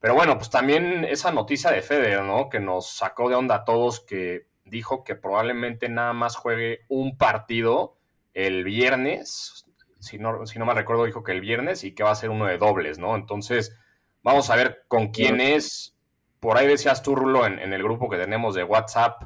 pero 0.00 0.14
bueno, 0.14 0.36
pues 0.36 0.50
también 0.50 1.04
esa 1.04 1.32
noticia 1.32 1.70
de 1.70 1.80
Federer, 1.80 2.24
¿no? 2.24 2.50
Que 2.50 2.60
nos 2.60 2.90
sacó 2.90 3.30
de 3.30 3.36
onda 3.36 3.54
a 3.54 3.64
todos, 3.64 4.00
que 4.00 4.48
dijo 4.66 5.02
que 5.02 5.14
probablemente 5.14 5.88
nada 5.88 6.12
más 6.12 6.36
juegue 6.36 6.80
un 6.88 7.16
partido 7.16 7.96
el 8.34 8.64
viernes, 8.64 9.64
si 10.00 10.18
no, 10.18 10.46
si 10.46 10.58
no 10.58 10.66
me 10.66 10.74
recuerdo, 10.74 11.04
dijo 11.04 11.22
que 11.22 11.32
el 11.32 11.40
viernes 11.40 11.84
y 11.84 11.94
que 11.94 12.02
va 12.02 12.10
a 12.10 12.16
ser 12.16 12.30
uno 12.30 12.46
de 12.46 12.58
dobles, 12.58 12.98
¿no? 12.98 13.14
Entonces, 13.14 13.76
vamos 14.22 14.50
a 14.50 14.56
ver 14.56 14.84
con 14.88 15.08
quién 15.08 15.40
es. 15.40 15.96
Por 16.40 16.56
ahí 16.56 16.66
decías 16.66 17.02
tú, 17.02 17.14
Rulo, 17.14 17.46
en, 17.46 17.58
en 17.58 17.72
el 17.72 17.82
grupo 17.82 18.08
que 18.08 18.16
tenemos 18.16 18.54
de 18.54 18.64
WhatsApp, 18.64 19.22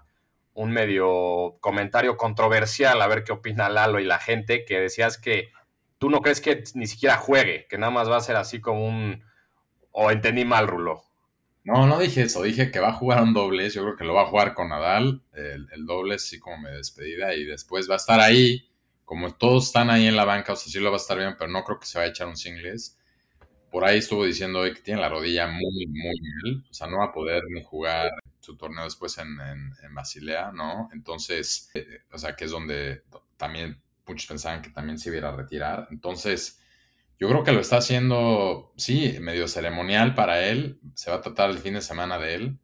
un 0.52 0.70
medio 0.70 1.56
comentario 1.60 2.16
controversial, 2.16 3.00
a 3.00 3.06
ver 3.06 3.24
qué 3.24 3.32
opina 3.32 3.68
Lalo 3.68 3.98
y 4.00 4.04
la 4.04 4.18
gente, 4.18 4.64
que 4.64 4.80
decías 4.80 5.18
que 5.18 5.48
tú 5.98 6.10
no 6.10 6.20
crees 6.20 6.40
que 6.40 6.62
ni 6.74 6.86
siquiera 6.86 7.16
juegue, 7.16 7.66
que 7.68 7.78
nada 7.78 7.90
más 7.90 8.10
va 8.10 8.16
a 8.16 8.20
ser 8.20 8.36
así 8.36 8.60
como 8.60 8.86
un... 8.86 9.24
o 9.92 10.10
entendí 10.10 10.44
mal, 10.44 10.68
Rulo. 10.68 11.02
No, 11.64 11.86
no 11.86 11.98
dije 11.98 12.22
eso, 12.22 12.42
dije 12.42 12.70
que 12.70 12.78
va 12.78 12.88
a 12.88 12.94
jugar 12.94 13.22
un 13.22 13.32
dobles, 13.32 13.74
yo 13.74 13.82
creo 13.82 13.96
que 13.96 14.04
lo 14.04 14.12
va 14.12 14.22
a 14.22 14.26
jugar 14.26 14.54
con 14.54 14.68
Nadal, 14.68 15.22
el, 15.32 15.66
el 15.72 15.86
doble 15.86 16.18
sí 16.18 16.38
como 16.38 16.58
me 16.58 16.70
despedida, 16.70 17.34
y 17.34 17.44
después 17.44 17.88
va 17.88 17.94
a 17.94 17.96
estar 17.96 18.20
ahí, 18.20 18.68
como 19.04 19.34
todos 19.34 19.66
están 19.66 19.90
ahí 19.90 20.06
en 20.06 20.16
la 20.16 20.24
banca, 20.24 20.52
o 20.52 20.56
sea, 20.56 20.72
sí 20.72 20.80
lo 20.80 20.90
va 20.90 20.96
a 20.96 21.00
estar 21.00 21.18
bien, 21.18 21.34
pero 21.38 21.50
no 21.50 21.64
creo 21.64 21.78
que 21.78 21.86
se 21.86 21.98
vaya 21.98 22.08
a 22.08 22.10
echar 22.10 22.26
un 22.26 22.36
singles. 22.36 22.98
Por 23.70 23.84
ahí 23.84 23.98
estuvo 23.98 24.24
diciendo 24.24 24.60
hoy 24.60 24.72
que 24.72 24.82
tiene 24.82 25.00
la 25.00 25.08
rodilla 25.08 25.46
muy, 25.48 25.86
muy 25.88 26.20
mal, 26.20 26.64
o 26.70 26.74
sea, 26.74 26.86
no 26.86 26.98
va 26.98 27.06
a 27.06 27.12
poder 27.12 27.42
ni 27.50 27.62
jugar 27.64 28.10
su 28.40 28.56
torneo 28.56 28.84
después 28.84 29.18
en, 29.18 29.36
Basilea, 29.94 30.52
¿no? 30.52 30.88
Entonces, 30.92 31.70
eh, 31.74 32.02
o 32.12 32.18
sea, 32.18 32.36
que 32.36 32.44
es 32.44 32.50
donde 32.50 33.02
también 33.36 33.80
muchos 34.06 34.26
pensaban 34.26 34.62
que 34.62 34.70
también 34.70 34.98
se 34.98 35.16
iba 35.16 35.28
a 35.28 35.36
retirar. 35.36 35.88
Entonces, 35.90 36.60
yo 37.18 37.28
creo 37.28 37.44
que 37.44 37.52
lo 37.52 37.60
está 37.60 37.78
haciendo, 37.78 38.72
sí, 38.76 39.18
medio 39.20 39.48
ceremonial 39.48 40.14
para 40.14 40.44
él. 40.46 40.80
Se 40.94 41.10
va 41.10 41.18
a 41.18 41.20
tratar 41.20 41.50
el 41.50 41.58
fin 41.58 41.74
de 41.74 41.80
semana 41.80 42.18
de 42.18 42.34
él. 42.34 42.58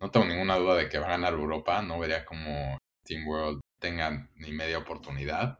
No 0.00 0.10
tengo 0.10 0.26
ninguna 0.26 0.56
duda 0.56 0.76
de 0.76 0.88
que 0.88 0.98
va 0.98 1.06
a 1.06 1.10
ganar 1.10 1.34
Europa. 1.34 1.80
No 1.82 1.98
vería 1.98 2.24
como 2.24 2.78
Team 3.04 3.26
World 3.28 3.60
tenga 3.78 4.28
ni 4.36 4.52
media 4.52 4.78
oportunidad. 4.78 5.58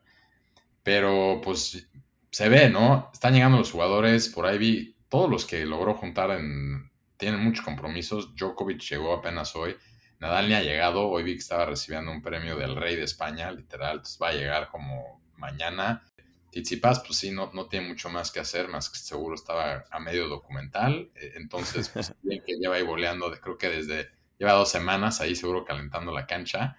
Pero 0.82 1.40
pues 1.42 1.88
se 2.30 2.48
ve, 2.48 2.68
¿no? 2.68 3.10
Están 3.12 3.34
llegando 3.34 3.58
los 3.58 3.70
jugadores. 3.70 4.28
Por 4.28 4.46
ahí 4.46 4.58
vi 4.58 4.96
todos 5.08 5.30
los 5.30 5.44
que 5.46 5.64
logró 5.64 5.94
juntar 5.94 6.30
en 6.30 6.90
tienen 7.22 7.40
muchos 7.40 7.64
compromisos. 7.64 8.34
Djokovic 8.34 8.80
llegó 8.80 9.14
apenas 9.14 9.54
hoy. 9.54 9.76
Nadal 10.18 10.48
ni 10.48 10.54
ha 10.54 10.62
llegado. 10.62 11.08
Hoy 11.08 11.22
vi 11.22 11.34
que 11.34 11.38
estaba 11.38 11.66
recibiendo 11.66 12.10
un 12.10 12.20
premio 12.20 12.56
del 12.56 12.74
rey 12.74 12.96
de 12.96 13.04
España, 13.04 13.52
literal. 13.52 13.98
Entonces 13.98 14.18
va 14.20 14.30
a 14.30 14.32
llegar 14.32 14.68
como 14.70 15.22
mañana. 15.36 16.02
Tsitsipas, 16.50 17.00
pues 17.00 17.18
sí, 17.18 17.30
no, 17.30 17.50
no 17.54 17.66
tiene 17.66 17.88
mucho 17.88 18.10
más 18.10 18.32
que 18.32 18.40
hacer, 18.40 18.68
más 18.68 18.90
que 18.90 18.98
seguro 18.98 19.36
estaba 19.36 19.84
a 19.90 20.00
medio 20.00 20.26
documental. 20.26 21.12
Eh, 21.14 21.34
entonces, 21.36 21.88
pues 21.90 22.12
bien 22.22 22.42
que 22.44 22.56
lleva 22.56 22.74
ahí 22.74 22.82
boleando, 22.82 23.30
creo 23.40 23.56
que 23.56 23.68
desde, 23.68 24.10
lleva 24.36 24.52
dos 24.52 24.70
semanas 24.70 25.20
ahí 25.20 25.36
seguro 25.36 25.64
calentando 25.64 26.12
la 26.12 26.26
cancha. 26.26 26.76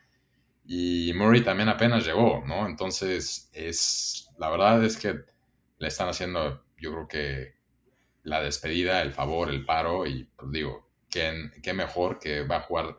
Y 0.66 1.12
Murray 1.14 1.42
también 1.42 1.70
apenas 1.70 2.06
llegó, 2.06 2.44
¿no? 2.46 2.66
Entonces, 2.66 3.50
es, 3.54 4.30
la 4.38 4.50
verdad 4.50 4.84
es 4.84 4.98
que 4.98 5.26
le 5.78 5.88
están 5.88 6.10
haciendo, 6.10 6.64
yo 6.78 6.92
creo 6.92 7.08
que 7.08 7.56
la 8.24 8.42
despedida, 8.42 9.02
el 9.02 9.12
favor, 9.12 9.50
el 9.50 9.66
paro 9.66 10.06
y 10.06 10.24
pues 10.24 10.52
digo, 10.52 10.90
qué, 11.10 11.52
qué 11.62 11.74
mejor 11.74 12.20
que 12.20 12.44
va 12.44 12.58
a 12.58 12.62
jugar 12.62 12.98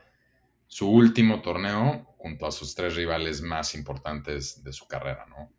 su 0.66 0.90
último 0.90 1.40
torneo 1.40 2.14
junto 2.18 2.46
a 2.46 2.52
sus 2.52 2.74
tres 2.74 2.96
rivales 2.96 3.42
más 3.42 3.74
importantes 3.74 4.62
de 4.62 4.72
su 4.72 4.86
carrera, 4.86 5.26
¿no? 5.26 5.50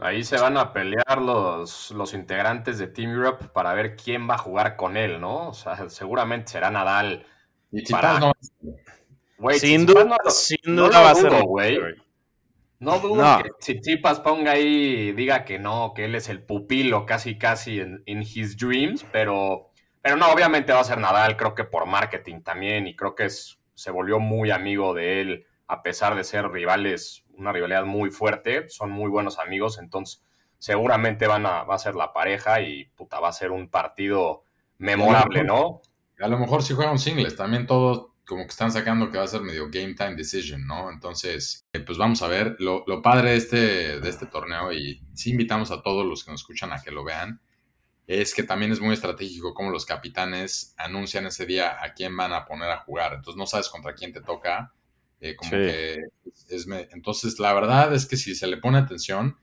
Ahí 0.00 0.22
se 0.22 0.38
van 0.38 0.56
a 0.56 0.72
pelear 0.72 1.20
los, 1.20 1.90
los 1.90 2.14
integrantes 2.14 2.78
de 2.78 2.86
Team 2.86 3.10
Europe 3.10 3.48
para 3.48 3.74
ver 3.74 3.96
quién 3.96 4.30
va 4.30 4.34
a 4.34 4.38
jugar 4.38 4.76
con 4.76 4.96
él, 4.96 5.20
¿no? 5.20 5.48
O 5.48 5.54
sea, 5.54 5.88
seguramente 5.88 6.52
será 6.52 6.70
Nadal. 6.70 7.26
Y 7.72 7.90
para... 7.90 8.20
no... 8.20 8.32
sin 9.58 9.86
duda, 9.86 10.18
sin 10.28 10.76
duda 10.76 11.00
va 11.00 11.10
a 11.10 11.14
ser 11.14 11.42
güey. 11.42 11.78
No 12.80 13.00
dudo 13.00 13.42
que 13.42 13.50
Tsitsipas 13.58 14.20
ponga 14.20 14.52
ahí 14.52 15.08
y 15.08 15.12
diga 15.12 15.44
que 15.44 15.58
no, 15.58 15.92
que 15.94 16.04
él 16.04 16.14
es 16.14 16.28
el 16.28 16.42
pupilo 16.42 17.06
casi 17.06 17.36
casi 17.36 17.80
en, 17.80 18.02
his 18.06 18.56
dreams, 18.56 19.04
pero, 19.10 19.70
pero 20.00 20.16
no, 20.16 20.30
obviamente 20.30 20.72
va 20.72 20.80
a 20.80 20.84
ser 20.84 20.98
Nadal, 20.98 21.36
creo 21.36 21.56
que 21.56 21.64
por 21.64 21.86
marketing 21.86 22.42
también, 22.42 22.86
y 22.86 22.94
creo 22.94 23.16
que 23.16 23.24
es, 23.24 23.58
se 23.74 23.90
volvió 23.90 24.20
muy 24.20 24.52
amigo 24.52 24.94
de 24.94 25.20
él, 25.20 25.46
a 25.66 25.82
pesar 25.82 26.14
de 26.14 26.22
ser 26.22 26.48
rivales, 26.50 27.24
una 27.36 27.52
rivalidad 27.52 27.84
muy 27.84 28.10
fuerte, 28.10 28.68
son 28.68 28.90
muy 28.90 29.10
buenos 29.10 29.40
amigos, 29.40 29.78
entonces 29.78 30.22
seguramente 30.58 31.26
van 31.26 31.46
a, 31.46 31.64
va 31.64 31.74
a 31.74 31.78
ser 31.78 31.96
la 31.96 32.12
pareja 32.12 32.60
y 32.60 32.84
puta, 32.94 33.18
va 33.18 33.28
a 33.28 33.32
ser 33.32 33.50
un 33.50 33.68
partido 33.68 34.44
memorable, 34.78 35.42
¿no? 35.42 35.82
A 36.20 36.28
lo 36.28 36.38
mejor 36.38 36.62
si 36.62 36.74
juega 36.74 36.92
un 36.92 36.98
singles, 36.98 37.34
también 37.34 37.66
todos 37.66 38.08
como 38.28 38.42
que 38.42 38.50
están 38.50 38.70
sacando 38.70 39.10
que 39.10 39.16
va 39.16 39.24
a 39.24 39.28
ser 39.28 39.40
medio 39.40 39.70
game 39.70 39.94
time 39.94 40.14
decision, 40.14 40.66
¿no? 40.66 40.90
Entonces, 40.90 41.66
eh, 41.72 41.80
pues 41.80 41.96
vamos 41.96 42.20
a 42.20 42.28
ver. 42.28 42.56
Lo, 42.58 42.84
padre 43.00 43.30
de 43.30 43.36
este, 43.36 44.00
de 44.00 44.08
este 44.08 44.26
torneo, 44.26 44.70
y 44.70 45.02
sí 45.14 45.30
invitamos 45.30 45.70
a 45.70 45.80
todos 45.80 46.06
los 46.06 46.24
que 46.24 46.30
nos 46.30 46.42
escuchan 46.42 46.70
a 46.72 46.82
que 46.82 46.90
lo 46.90 47.04
vean, 47.04 47.40
es 48.06 48.34
que 48.34 48.42
también 48.42 48.70
es 48.70 48.80
muy 48.80 48.92
estratégico 48.92 49.54
cómo 49.54 49.70
los 49.70 49.86
capitanes 49.86 50.74
anuncian 50.76 51.24
ese 51.24 51.46
día 51.46 51.82
a 51.82 51.94
quién 51.94 52.14
van 52.16 52.34
a 52.34 52.44
poner 52.44 52.70
a 52.70 52.80
jugar. 52.80 53.14
Entonces 53.14 53.38
no 53.38 53.46
sabes 53.46 53.70
contra 53.70 53.94
quién 53.94 54.12
te 54.12 54.20
toca. 54.20 54.74
Eh, 55.20 55.34
como 55.34 55.50
que 55.50 55.96
es, 56.50 56.68
entonces, 56.90 57.38
la 57.38 57.54
verdad 57.54 57.94
es 57.94 58.04
que 58.04 58.18
si 58.18 58.34
se 58.34 58.46
le 58.46 58.58
pone 58.58 58.76
atención, 58.76 59.38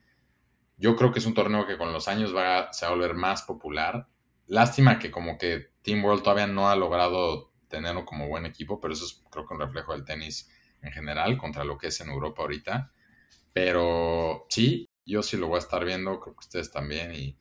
yo 0.77 0.95
creo 0.95 1.11
que 1.11 1.19
es 1.19 1.25
un 1.25 1.33
torneo 1.33 1.65
que 1.65 1.79
con 1.79 1.91
los 1.91 2.07
años 2.07 2.35
va 2.35 2.71
se 2.71 2.85
va 2.85 2.91
a 2.91 2.95
volver 2.95 3.15
más 3.15 3.41
popular. 3.41 4.07
Lástima 4.45 4.99
que 4.99 5.09
como 5.09 5.39
que 5.39 5.71
Team 5.81 6.05
World 6.05 6.21
todavía 6.21 6.45
no 6.45 6.69
ha 6.69 6.75
logrado 6.75 7.54
tenerlo 7.75 8.05
como 8.05 8.27
buen 8.27 8.45
equipo, 8.45 8.79
pero 8.79 8.93
eso 8.93 9.05
es 9.05 9.21
creo 9.29 9.45
que 9.45 9.53
un 9.53 9.59
reflejo 9.59 9.91
del 9.91 10.05
tenis 10.05 10.49
en 10.81 10.91
general 10.91 11.37
contra 11.37 11.65
lo 11.65 11.77
que 11.77 11.87
es 11.87 11.99
en 11.99 12.09
Europa 12.09 12.41
ahorita. 12.41 12.91
Pero 13.51 14.45
sí, 14.49 14.89
yo 15.05 15.21
sí 15.21 15.37
lo 15.37 15.47
voy 15.47 15.57
a 15.57 15.59
estar 15.59 15.83
viendo, 15.83 16.19
creo 16.19 16.35
que 16.35 16.45
ustedes 16.45 16.71
también, 16.71 17.13
y 17.13 17.37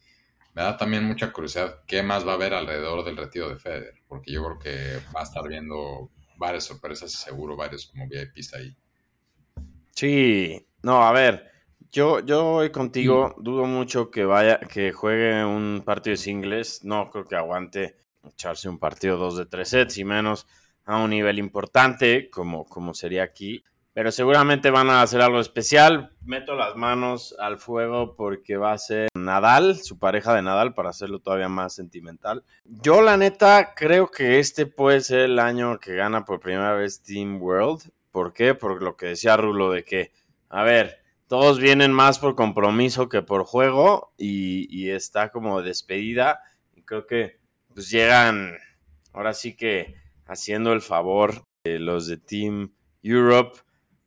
me 0.55 0.62
da 0.62 0.76
también 0.76 1.05
mucha 1.05 1.33
curiosidad 1.33 1.83
qué 1.87 2.03
más 2.03 2.26
va 2.26 2.33
a 2.33 2.35
haber 2.35 2.55
alrededor 2.55 3.05
del 3.05 3.17
retiro 3.17 3.49
de 3.49 3.59
Federer, 3.59 3.95
porque 4.09 4.33
yo 4.33 4.45
creo 4.45 4.59
que 4.59 5.14
va 5.14 5.21
a 5.21 5.25
estar 5.25 5.47
viendo 5.47 6.11
varias 6.37 6.64
sorpresas 6.64 7.12
y 7.14 7.17
seguro 7.17 7.57
varios 7.57 7.87
como 7.87 8.09
VIPs 8.09 8.55
ahí. 8.55 8.76
Sí, 9.91 10.67
no, 10.83 11.05
a 11.05 11.12
ver, 11.12 11.50
yo, 11.93 12.21
yo 12.21 12.45
voy 12.45 12.71
contigo, 12.71 13.37
dudo 13.38 13.67
mucho 13.67 14.11
que 14.11 14.25
vaya, 14.25 14.59
que 14.59 14.93
juegue 14.93 15.45
un 15.45 15.83
partido 15.85 16.12
de 16.12 16.17
singles, 16.17 16.85
no 16.85 17.09
creo 17.11 17.25
que 17.25 17.37
aguante 17.37 18.03
echarse 18.28 18.69
un 18.69 18.78
partido 18.78 19.16
2 19.16 19.37
de 19.38 19.47
3 19.47 19.69
sets 19.69 19.99
y 19.99 20.04
menos 20.04 20.47
a 20.85 20.99
un 20.99 21.11
nivel 21.11 21.38
importante 21.38 22.31
como, 22.31 22.64
como 22.66 22.95
sería 22.95 23.23
aquí. 23.23 23.64
Pero 23.93 24.11
seguramente 24.11 24.71
van 24.71 24.90
a 24.90 25.02
hacer 25.02 25.21
algo 25.21 25.38
especial. 25.38 26.11
Meto 26.25 26.57
las 26.57 26.75
manos 26.75 27.35
al 27.38 27.59
fuego 27.59 28.16
porque 28.16 28.57
va 28.57 28.73
a 28.73 28.78
ser 28.78 29.09
Nadal, 29.14 29.76
su 29.76 30.00
pareja 30.00 30.35
de 30.35 30.43
Nadal, 30.43 30.75
para 30.75 30.90
hacerlo 30.90 31.21
todavía 31.21 31.49
más 31.49 31.76
sentimental. 31.76 32.45
Yo 32.64 33.02
la 33.02 33.16
neta 33.16 33.73
creo 33.76 34.11
que 34.11 34.40
este 34.40 34.66
puede 34.66 35.00
ser 35.00 35.21
el 35.21 35.38
año 35.38 35.78
que 35.78 35.95
gana 35.95 36.25
por 36.25 36.40
primera 36.40 36.75
vez 36.75 37.02
Team 37.02 37.40
World. 37.40 37.93
¿Por 38.11 38.33
qué? 38.33 38.54
Por 38.54 38.83
lo 38.83 38.97
que 38.97 39.07
decía 39.07 39.37
Rulo 39.37 39.71
de 39.71 39.85
que, 39.85 40.11
a 40.49 40.64
ver, 40.64 40.99
todos 41.28 41.61
vienen 41.61 41.93
más 41.93 42.19
por 42.19 42.35
compromiso 42.35 43.09
que 43.09 43.23
por 43.23 43.45
juego 43.45 44.12
y, 44.19 44.66
y 44.76 44.90
está 44.90 45.31
como 45.31 45.62
despedida. 45.62 46.40
Y 46.75 46.83
creo 46.83 47.07
que 47.07 47.43
pues 47.75 47.90
llegan 47.90 48.57
ahora 49.12 49.35
sí 49.35 49.57
que 49.57 49.95
haciendo 50.26 50.73
el 50.73 50.81
favor 50.81 51.45
de 51.64 51.78
los 51.78 52.07
de 52.07 52.16
Team 52.16 52.73
Europe. 53.02 53.59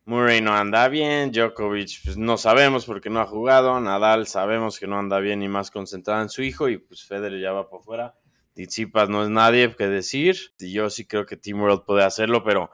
Murray 0.04 0.40
no 0.40 0.54
anda 0.54 0.88
bien, 0.88 1.30
Djokovic 1.32 2.02
pues 2.02 2.16
no 2.16 2.38
sabemos 2.38 2.86
porque 2.86 3.10
no 3.10 3.20
ha 3.20 3.26
jugado, 3.26 3.78
Nadal 3.78 4.26
sabemos 4.26 4.78
que 4.80 4.86
no 4.86 4.98
anda 4.98 5.18
bien 5.20 5.42
y 5.42 5.48
más 5.48 5.70
concentrado 5.70 6.22
en 6.22 6.30
su 6.30 6.42
hijo 6.42 6.70
y 6.70 6.78
pues 6.78 7.04
Federer 7.04 7.38
ya 7.40 7.52
va 7.52 7.68
por 7.68 7.82
fuera. 7.82 8.14
Tsitsipas 8.54 9.10
no 9.10 9.22
es 9.22 9.28
nadie 9.28 9.76
que 9.76 9.86
decir, 9.86 10.36
y 10.58 10.72
yo 10.72 10.88
sí 10.88 11.06
creo 11.06 11.26
que 11.26 11.36
Team 11.36 11.60
World 11.60 11.84
puede 11.84 12.04
hacerlo, 12.04 12.42
pero 12.42 12.70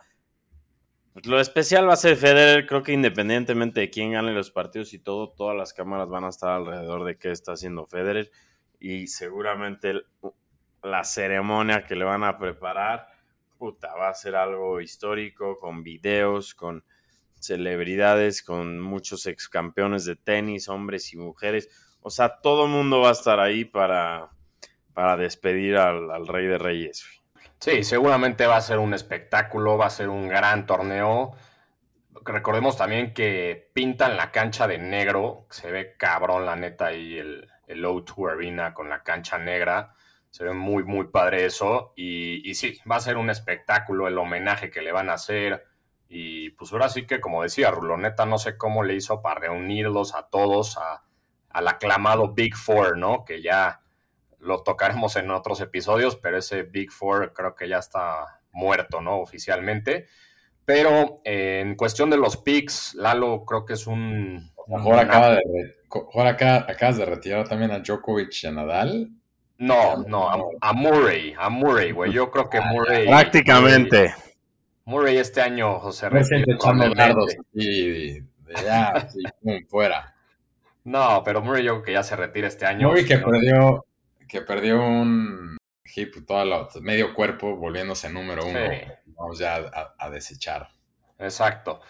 lo 1.25 1.41
especial 1.41 1.89
va 1.89 1.95
a 1.95 1.97
ser 1.97 2.17
Federer, 2.17 2.67
creo 2.67 2.83
que 2.85 2.93
independientemente 2.93 3.81
de 3.81 3.91
quién 3.91 4.13
gane 4.13 4.33
los 4.33 4.53
partidos 4.53 4.95
y 4.95 5.01
todo, 5.01 5.31
todas 5.31 5.57
las 5.57 5.75
cámaras 5.75 6.09
van 6.09 6.25
a 6.25 6.29
estar 6.29 6.51
alrededor 6.51 7.05
de 7.05 7.19
qué 7.19 7.33
está 7.33 7.53
haciendo 7.53 7.85
Federer 7.87 8.31
y 8.79 9.09
seguramente 9.09 10.03
la 10.85 11.03
ceremonia 11.03 11.85
que 11.85 11.97
le 11.97 12.05
van 12.05 12.25
a 12.25 12.39
preparar, 12.39 13.09
puta, 13.59 13.95
va 13.95 14.11
a 14.11 14.15
ser 14.15 14.37
algo 14.37 14.81
histórico 14.81 15.59
con 15.59 15.83
videos, 15.83 16.55
con 16.55 16.85
celebridades, 17.41 18.43
con 18.43 18.81
muchos 18.81 19.27
ex 19.27 19.49
campeones 19.49 20.05
de 20.05 20.17
tenis, 20.17 20.69
hombres 20.69 21.13
y 21.13 21.17
mujeres. 21.17 21.69
O 22.01 22.11
sea, 22.11 22.41
todo 22.41 22.67
el 22.67 22.71
mundo 22.71 23.01
va 23.01 23.09
a 23.09 23.13
estar 23.13 23.41
ahí 23.41 23.65
para, 23.65 24.31
para 24.93 25.17
despedir 25.17 25.77
al, 25.77 26.11
al 26.11 26.27
Rey 26.27 26.47
de 26.47 26.59
Reyes. 26.59 27.05
Sí, 27.59 27.83
seguramente 27.83 28.47
va 28.47 28.57
a 28.57 28.61
ser 28.61 28.79
un 28.79 28.93
espectáculo, 28.93 29.79
va 29.79 29.87
a 29.87 29.91
ser 29.91 30.11
un 30.11 30.29
gran 30.29 30.67
torneo. 30.67 31.33
Recordemos 32.25 32.77
también 32.77 33.15
que 33.15 33.71
pintan 33.73 34.19
la 34.19 34.31
cancha 34.31 34.67
de 34.67 34.77
negro, 34.77 35.47
se 35.49 35.71
ve 35.71 35.95
cabrón 35.97 36.45
la 36.45 36.57
neta 36.57 36.87
ahí 36.87 37.17
el, 37.17 37.49
el 37.67 37.85
O2 37.85 38.33
Arena 38.33 38.75
con 38.75 38.91
la 38.91 39.03
cancha 39.03 39.39
negra. 39.39 39.95
Se 40.35 40.43
ve 40.43 40.53
muy, 40.53 40.83
muy 40.83 41.07
padre 41.07 41.47
eso. 41.47 41.93
Y, 41.95 42.43
y, 42.51 42.57
sí, 42.57 42.81
va 42.91 42.97
a 42.97 43.01
ser 43.01 43.19
un 43.19 43.31
espectáculo 43.31 44.09
el 44.09 44.19
homenaje 44.19 44.69
que 44.69 44.83
le 44.83 44.91
van 44.91 45.09
a 45.09 45.13
hacer. 45.13 45.63
Y 46.09 46.51
pues 46.51 46.73
ahora 46.73 46.89
sí 46.89 47.07
que, 47.07 47.21
como 47.21 47.45
decía 47.45 47.71
Ruloneta, 47.71 48.27
no 48.27 48.39
sé 48.39 48.59
cómo 48.59 48.83
le 48.83 48.97
hizo 48.97 49.23
para 49.23 49.39
reunirlos 49.39 50.13
a 50.17 50.27
todos, 50.27 50.77
a, 50.77 51.05
al 51.51 51.69
aclamado 51.69 52.35
Big 52.35 52.57
Four, 52.57 52.99
¿no? 52.99 53.25
Que 53.25 53.43
ya 53.43 53.83
lo 54.41 54.65
tocaremos 54.65 55.15
en 55.15 55.31
otros 55.31 55.61
episodios, 55.61 56.17
pero 56.17 56.39
ese 56.39 56.65
Big 56.65 56.91
Four 56.91 57.33
creo 57.33 57.55
que 57.55 57.69
ya 57.69 57.79
está 57.79 58.41
muerto, 58.51 59.01
¿no? 59.01 59.21
Oficialmente. 59.21 60.09
Pero 60.65 61.21
eh, 61.23 61.61
en 61.65 61.77
cuestión 61.77 62.11
de 62.11 62.17
los 62.17 62.39
picks, 62.39 62.97
Lalo 62.97 63.45
creo 63.45 63.65
que 63.65 63.75
es 63.75 63.87
un... 63.87 64.53
Mejor 64.67 64.99
acaba 64.99 65.37
de, 65.37 65.77
acabas 66.67 66.97
de 66.97 67.05
retirar 67.05 67.49
también 67.49 67.71
a 67.71 67.79
Djokovic 67.79 68.33
y 68.43 68.47
a 68.49 68.51
Nadal. 68.51 69.13
No, 69.59 69.97
no, 69.97 70.29
a, 70.29 70.39
a 70.61 70.73
Murray, 70.73 71.35
a 71.39 71.49
Murray, 71.49 71.93
güey. 71.93 72.13
Yo 72.13 72.31
creo 72.31 72.51
que 72.51 72.61
Murray. 72.61 73.07
Prácticamente. 73.07 74.15
Murray, 74.85 75.17
este 75.17 75.41
año, 75.41 75.79
José 75.79 76.09
dardos 76.11 77.35
y 77.53 78.21
de 78.21 78.55
ya, 78.65 79.09
sí, 79.09 79.23
fuera. 79.69 80.15
No, 80.85 81.23
pero 81.25 81.41
Murray 81.41 81.65
yo 81.65 81.75
creo 81.75 81.83
que 81.85 81.93
ya 81.93 82.03
se 82.03 82.17
retira 82.17 82.49
este 82.49 82.67
año. 82.67 82.89
Murray 82.89 83.07
que 83.07 83.19
perdió, 83.19 83.87
que 84.29 84.43
perdió 84.43 84.83
un 84.83 85.57
hip, 85.95 86.27
todo 86.27 86.45
lo, 86.45 86.69
medio 86.83 87.15
cuerpo, 87.15 87.57
volviéndose 87.57 88.11
número 88.11 88.45
uno. 88.45 88.59
Sí. 88.59 88.93
Vamos 89.17 89.39
ya 89.39 89.57
a, 89.57 89.95
a 89.99 90.11
desechar. 90.11 90.69
Exacto. 91.19 91.81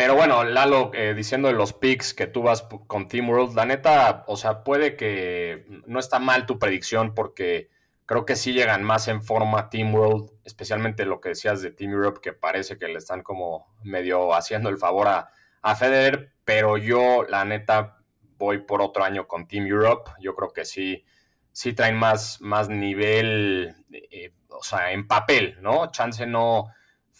Pero 0.00 0.14
bueno, 0.14 0.44
Lalo, 0.44 0.92
eh, 0.94 1.12
diciendo 1.12 1.48
de 1.48 1.54
los 1.54 1.74
picks 1.74 2.14
que 2.14 2.26
tú 2.26 2.40
vas 2.40 2.66
con 2.86 3.06
Team 3.06 3.28
World, 3.28 3.54
la 3.54 3.66
neta, 3.66 4.24
o 4.28 4.38
sea, 4.38 4.64
puede 4.64 4.96
que 4.96 5.66
no 5.84 5.98
está 5.98 6.18
mal 6.18 6.46
tu 6.46 6.58
predicción 6.58 7.14
porque 7.14 7.68
creo 8.06 8.24
que 8.24 8.34
sí 8.34 8.54
llegan 8.54 8.82
más 8.82 9.08
en 9.08 9.22
forma 9.22 9.68
Team 9.68 9.94
World, 9.94 10.30
especialmente 10.46 11.04
lo 11.04 11.20
que 11.20 11.28
decías 11.28 11.60
de 11.60 11.70
Team 11.70 11.90
Europe, 11.90 12.20
que 12.22 12.32
parece 12.32 12.78
que 12.78 12.88
le 12.88 12.96
están 12.96 13.22
como 13.22 13.76
medio 13.84 14.32
haciendo 14.32 14.70
el 14.70 14.78
favor 14.78 15.06
a, 15.06 15.32
a 15.60 15.76
Federer, 15.76 16.32
pero 16.46 16.78
yo, 16.78 17.24
la 17.28 17.44
neta, 17.44 17.98
voy 18.38 18.56
por 18.56 18.80
otro 18.80 19.04
año 19.04 19.28
con 19.28 19.46
Team 19.46 19.66
Europe. 19.66 20.12
Yo 20.18 20.34
creo 20.34 20.50
que 20.54 20.64
sí, 20.64 21.04
sí 21.52 21.74
traen 21.74 21.96
más, 21.96 22.40
más 22.40 22.70
nivel, 22.70 23.74
eh, 23.92 24.32
o 24.48 24.62
sea, 24.62 24.92
en 24.92 25.06
papel, 25.06 25.58
¿no? 25.60 25.90
Chance 25.90 26.24
no 26.24 26.70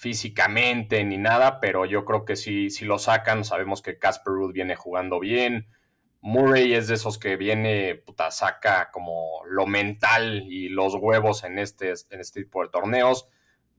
físicamente 0.01 1.05
ni 1.05 1.19
nada, 1.19 1.61
pero 1.61 1.85
yo 1.85 2.05
creo 2.07 2.25
que 2.25 2.35
sí, 2.37 2.71
si 2.71 2.85
lo 2.87 2.99
sacan, 2.99 3.45
sabemos 3.45 3.83
que 3.83 3.99
Casper 3.99 4.33
Ruud 4.33 4.53
viene 4.53 4.75
jugando 4.75 5.21
bien. 5.21 5.69
Murray 6.23 6.73
es 6.75 6.89
de 6.89 6.95
esos 6.95 7.19
que 7.19 7.37
viene, 7.37 7.95
puta, 7.97 8.31
saca 8.31 8.91
como 8.93 9.43
lo 9.49 9.67
mental 9.67 10.45
y 10.49 10.69
los 10.71 10.95
huevos 10.95 11.45
en 11.45 11.59
este, 11.59 11.93
en 12.11 12.21
este 12.21 12.43
tipo 12.45 12.63
de 12.63 12.71
torneos. 12.71 13.29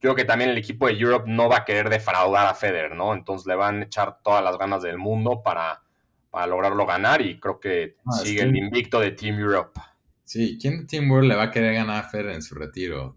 creo 0.10 0.14
que 0.14 0.24
también 0.24 0.50
el 0.50 0.58
equipo 0.58 0.86
de 0.86 0.94
Europe 0.98 1.28
no 1.30 1.48
va 1.48 1.58
a 1.58 1.64
querer 1.64 1.88
defraudar 1.90 2.46
a 2.46 2.54
Federer, 2.54 2.94
¿no? 2.94 3.14
Entonces 3.14 3.46
le 3.46 3.54
van 3.56 3.80
a 3.80 3.84
echar 3.84 4.20
todas 4.22 4.42
las 4.44 4.58
ganas 4.58 4.82
del 4.82 4.98
mundo 4.98 5.42
para, 5.42 5.82
para 6.30 6.46
lograrlo 6.46 6.86
ganar 6.86 7.20
y 7.22 7.38
creo 7.40 7.58
que 7.60 7.96
Ah, 8.06 8.12
sigue 8.22 8.38
que- 8.38 8.42
el 8.44 8.56
invicto 8.56 9.00
de 9.00 9.10
Team 9.12 9.38
Europe. 9.40 9.80
Sí, 10.24 10.56
¿quién 10.60 10.80
de 10.80 10.86
Team 10.86 11.10
World 11.10 11.28
le 11.28 11.34
va 11.36 11.44
a 11.44 11.50
querer 11.50 11.74
ganar 11.74 12.04
a 12.04 12.08
Federer 12.08 12.34
en 12.36 12.42
su 12.42 12.54
retiro? 12.54 13.16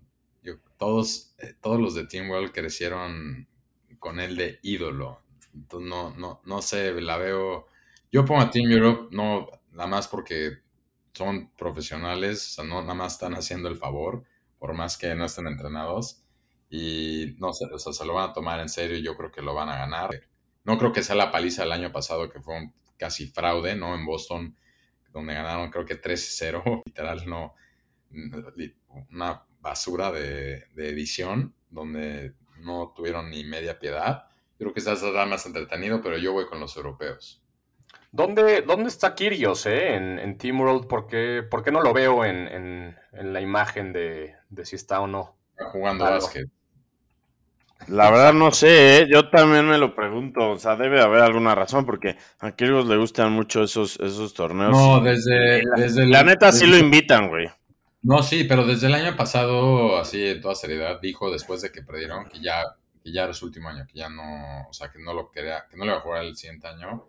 Todos, 0.77 1.35
eh, 1.39 1.53
todos 1.61 1.79
los 1.79 1.95
de 1.95 2.05
Team 2.05 2.29
World 2.29 2.51
crecieron 2.51 3.47
con 3.99 4.19
él 4.19 4.35
de 4.35 4.59
ídolo. 4.61 5.21
Entonces 5.53 5.89
no, 5.89 6.15
no, 6.15 6.41
no 6.45 6.61
sé, 6.61 6.99
la 7.01 7.17
veo. 7.17 7.67
Yo 8.11 8.25
pongo 8.25 8.41
a 8.41 8.49
Team 8.49 8.71
Europe, 8.71 9.07
no 9.15 9.47
nada 9.71 9.87
más 9.87 10.07
porque 10.07 10.59
son 11.13 11.51
profesionales, 11.57 12.45
o 12.47 12.53
sea, 12.55 12.63
no 12.65 12.81
nada 12.81 12.93
más 12.93 13.13
están 13.13 13.35
haciendo 13.35 13.69
el 13.69 13.77
favor, 13.77 14.23
por 14.59 14.73
más 14.73 14.97
que 14.97 15.13
no 15.15 15.25
estén 15.25 15.47
entrenados. 15.47 16.23
Y 16.69 17.35
no 17.39 17.53
sé, 17.53 17.65
o 17.71 17.79
sea, 17.79 17.93
se 17.93 18.05
lo 18.05 18.13
van 18.13 18.31
a 18.31 18.33
tomar 18.33 18.59
en 18.59 18.69
serio 18.69 18.97
y 18.97 19.03
yo 19.03 19.15
creo 19.15 19.31
que 19.31 19.41
lo 19.41 19.53
van 19.53 19.69
a 19.69 19.77
ganar. 19.77 20.09
No 20.63 20.77
creo 20.77 20.91
que 20.91 21.03
sea 21.03 21.15
la 21.15 21.31
paliza 21.31 21.63
del 21.63 21.71
año 21.71 21.91
pasado, 21.91 22.29
que 22.29 22.41
fue 22.41 22.57
un 22.57 22.73
casi 22.97 23.27
fraude, 23.27 23.75
¿no? 23.75 23.95
En 23.95 24.05
Boston, 24.05 24.55
donde 25.11 25.33
ganaron 25.33 25.71
creo 25.71 25.85
que 25.85 26.01
13-0, 26.01 26.83
literal, 26.85 27.27
no, 27.27 27.53
una 29.11 29.45
basura 29.65 30.11
de, 30.11 30.65
de 30.75 30.89
edición, 30.89 31.55
donde 31.71 32.33
no 32.59 32.93
tuvieron 32.95 33.31
ni 33.31 33.43
media 33.43 33.79
piedad. 33.79 34.25
Yo 34.53 34.59
creo 34.59 34.73
que 34.73 34.79
esta 34.79 34.95
será 34.95 35.25
más 35.25 35.43
entretenido, 35.47 36.01
pero 36.03 36.19
yo 36.19 36.33
voy 36.33 36.45
con 36.45 36.59
los 36.59 36.77
europeos. 36.77 37.41
¿Dónde, 38.11 38.61
dónde 38.61 38.89
está 38.89 39.15
Kyrgios 39.15 39.65
eh, 39.65 39.95
en, 39.95 40.19
en 40.19 40.37
Team 40.37 40.61
World? 40.61 40.87
¿Por 40.87 41.07
qué, 41.07 41.41
por 41.49 41.63
qué 41.63 41.71
no 41.71 41.81
lo 41.81 41.93
veo 41.93 42.23
en, 42.23 42.47
en- 42.47 42.95
en 43.11 43.33
la 43.33 43.41
imagen 43.41 43.91
de, 43.91 44.35
de 44.49 44.65
si 44.65 44.75
está 44.75 45.01
o 45.01 45.07
no? 45.07 45.35
Está 45.57 45.71
jugando 45.71 46.05
Claro. 46.05 46.21
básquet. 46.21 46.47
La 47.87 48.09
verdad 48.09 48.33
no 48.33 48.51
sé, 48.51 48.99
¿eh? 49.01 49.07
yo 49.11 49.29
también 49.29 49.67
me 49.67 49.77
lo 49.77 49.93
pregunto, 49.95 50.51
o 50.51 50.57
sea, 50.57 50.75
debe 50.75 51.01
haber 51.01 51.21
alguna 51.21 51.53
razón 51.55 51.85
porque 51.85 52.17
a 52.39 52.51
Kyrgios 52.55 52.87
le 52.87 52.97
gustan 52.97 53.31
mucho 53.33 53.63
esos, 53.63 53.99
esos 53.99 54.33
torneos. 54.33 54.71
No, 54.71 54.99
Y 55.01 55.03
desde, 55.03 55.63
la, 55.63 55.75
desde 55.75 56.03
el- 56.03 56.11
la 56.11 56.23
neta 56.23 56.51
sí 56.51 56.65
lo 56.67 56.77
invitan, 56.77 57.29
güey. 57.29 57.47
No, 58.05 58.21
sí, 58.21 58.43
pero 58.43 58.67
desde 58.67 58.85
el 58.85 58.93
año 58.93 59.15
pasado, 59.15 59.97
así 59.97 60.23
en 60.23 60.39
toda 60.39 60.53
seriedad, 60.53 61.01
dijo 61.01 61.31
después 61.31 61.63
de 61.63 61.71
que 61.71 61.81
perdieron 61.81 62.29
que 62.29 62.39
ya, 62.39 62.61
que 63.03 63.11
ya 63.11 63.23
era 63.23 63.33
su 63.33 63.47
último 63.47 63.67
año, 63.67 63.87
que 63.87 63.97
ya 63.97 64.09
no, 64.09 64.67
o 64.69 64.73
sea, 64.73 64.91
que 64.91 64.99
no 64.99 65.11
lo 65.11 65.31
quería, 65.31 65.65
que 65.67 65.75
no 65.75 65.85
le 65.85 65.89
iba 65.89 65.97
a 65.97 66.03
jugar 66.03 66.23
el 66.23 66.37
siguiente 66.37 66.67
año. 66.67 67.03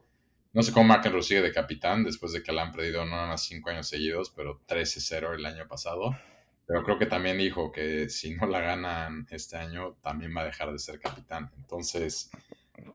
No 0.54 0.62
sé 0.62 0.72
cómo 0.72 0.86
McEnroe 0.86 1.22
sigue 1.22 1.42
de 1.42 1.52
capitán 1.52 2.02
después 2.02 2.32
de 2.32 2.42
que 2.42 2.50
la 2.50 2.62
han 2.62 2.72
perdido 2.72 3.04
no 3.04 3.10
nada 3.10 3.28
más 3.28 3.44
cinco 3.44 3.68
años 3.68 3.86
seguidos, 3.88 4.32
pero 4.34 4.62
13-0 4.66 5.34
el 5.34 5.44
año 5.44 5.68
pasado. 5.68 6.16
Pero 6.66 6.82
creo 6.82 6.98
que 6.98 7.04
también 7.04 7.36
dijo 7.36 7.70
que 7.70 8.08
si 8.08 8.34
no 8.34 8.46
la 8.46 8.60
ganan 8.60 9.26
este 9.30 9.58
año, 9.58 9.98
también 10.02 10.34
va 10.34 10.40
a 10.40 10.46
dejar 10.46 10.72
de 10.72 10.78
ser 10.78 10.98
capitán. 10.98 11.50
Entonces, 11.58 12.30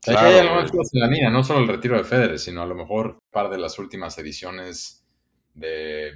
Claro, 0.02 0.28
hay 0.28 0.40
algunas 0.40 0.72
cosas 0.72 0.94
en 0.96 1.02
la 1.02 1.08
línea, 1.08 1.30
no 1.30 1.44
solo 1.44 1.60
el 1.60 1.68
retiro 1.68 1.98
de 1.98 2.04
Federer, 2.04 2.40
sino 2.40 2.64
a 2.64 2.66
lo 2.66 2.74
mejor 2.74 3.08
un 3.08 3.32
par 3.32 3.50
de 3.52 3.60
las 3.60 3.78
últimas 3.78 4.18
ediciones 4.18 5.06
de, 5.54 6.14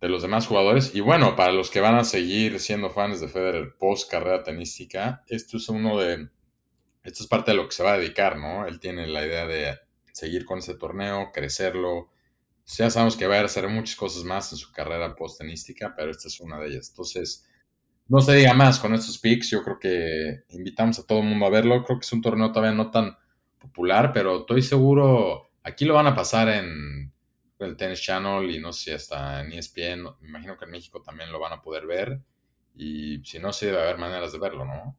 de 0.00 0.08
los 0.08 0.22
demás 0.22 0.46
jugadores. 0.46 0.94
Y 0.94 1.00
bueno, 1.00 1.36
para 1.36 1.52
los 1.52 1.70
que 1.70 1.80
van 1.80 1.96
a 1.96 2.04
seguir 2.04 2.60
siendo 2.60 2.90
fans 2.90 3.20
de 3.20 3.28
Federer 3.28 3.76
post 3.78 4.10
carrera 4.10 4.42
tenística, 4.42 5.24
esto 5.28 5.56
es 5.56 5.68
uno 5.68 5.98
de. 5.98 6.28
Esto 7.02 7.22
es 7.22 7.28
parte 7.28 7.52
de 7.52 7.56
lo 7.56 7.66
que 7.68 7.74
se 7.74 7.82
va 7.82 7.94
a 7.94 7.98
dedicar, 7.98 8.36
¿no? 8.36 8.66
Él 8.66 8.80
tiene 8.80 9.06
la 9.06 9.24
idea 9.24 9.46
de 9.46 9.78
seguir 10.12 10.44
con 10.44 10.58
ese 10.58 10.74
torneo, 10.74 11.30
crecerlo. 11.32 12.10
Ya 12.66 12.90
sabemos 12.90 13.16
que 13.16 13.26
va 13.26 13.38
a 13.38 13.44
hacer 13.44 13.66
muchas 13.68 13.96
cosas 13.96 14.24
más 14.24 14.52
en 14.52 14.58
su 14.58 14.72
carrera 14.72 15.14
post 15.14 15.38
tenística, 15.38 15.94
pero 15.96 16.10
esta 16.10 16.28
es 16.28 16.38
una 16.40 16.58
de 16.58 16.66
ellas. 16.68 16.90
Entonces, 16.90 17.48
no 18.08 18.20
se 18.20 18.34
diga 18.34 18.52
más 18.52 18.78
con 18.78 18.94
estos 18.94 19.18
picks. 19.18 19.50
Yo 19.50 19.62
creo 19.62 19.78
que 19.78 20.42
invitamos 20.50 20.98
a 20.98 21.06
todo 21.06 21.20
el 21.20 21.26
mundo 21.26 21.46
a 21.46 21.50
verlo. 21.50 21.84
Creo 21.84 21.98
que 21.98 22.04
es 22.04 22.12
un 22.12 22.20
torneo 22.20 22.52
todavía 22.52 22.76
no 22.76 22.90
tan 22.90 23.16
popular, 23.58 24.12
pero 24.12 24.40
estoy 24.40 24.62
seguro. 24.62 25.50
Aquí 25.62 25.84
lo 25.86 25.94
van 25.94 26.08
a 26.08 26.14
pasar 26.14 26.48
en 26.48 27.12
el 27.58 27.76
Tennis 27.76 28.00
Channel 28.02 28.50
y 28.50 28.60
no 28.60 28.72
sé 28.72 28.84
si 28.84 28.90
hasta 28.92 29.40
en 29.40 29.52
ESPN. 29.52 30.02
Me 30.20 30.28
imagino 30.28 30.56
que 30.56 30.64
en 30.66 30.70
México 30.72 31.02
también 31.02 31.32
lo 31.32 31.40
van 31.40 31.52
a 31.54 31.62
poder 31.62 31.86
ver. 31.86 32.20
Y 32.76 33.22
si 33.24 33.38
no, 33.38 33.52
sí 33.52 33.66
debe 33.66 33.80
haber 33.82 33.98
maneras 33.98 34.32
de 34.32 34.38
verlo, 34.38 34.64
¿no? 34.64 34.96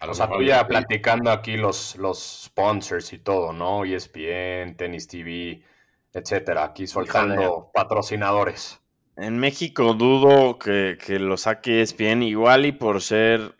A 0.00 0.06
O 0.10 0.14
sea, 0.14 0.26
tú 0.28 0.42
ya 0.42 0.66
platicando 0.68 1.30
aquí 1.30 1.56
los, 1.56 1.96
los 1.96 2.18
sponsors 2.44 3.12
y 3.12 3.18
todo, 3.18 3.52
¿no? 3.52 3.84
ESPN, 3.84 4.76
Tennis 4.76 5.06
TV, 5.08 5.64
etcétera. 6.12 6.64
Aquí 6.64 6.86
soltando 6.86 7.70
patrocinadores. 7.72 8.80
En 9.16 9.38
México 9.38 9.94
dudo 9.94 10.58
que, 10.58 10.98
que 11.04 11.18
lo 11.18 11.36
saque 11.36 11.80
ESPN, 11.80 12.22
igual 12.22 12.66
y 12.66 12.72
por 12.72 13.00
ser 13.02 13.56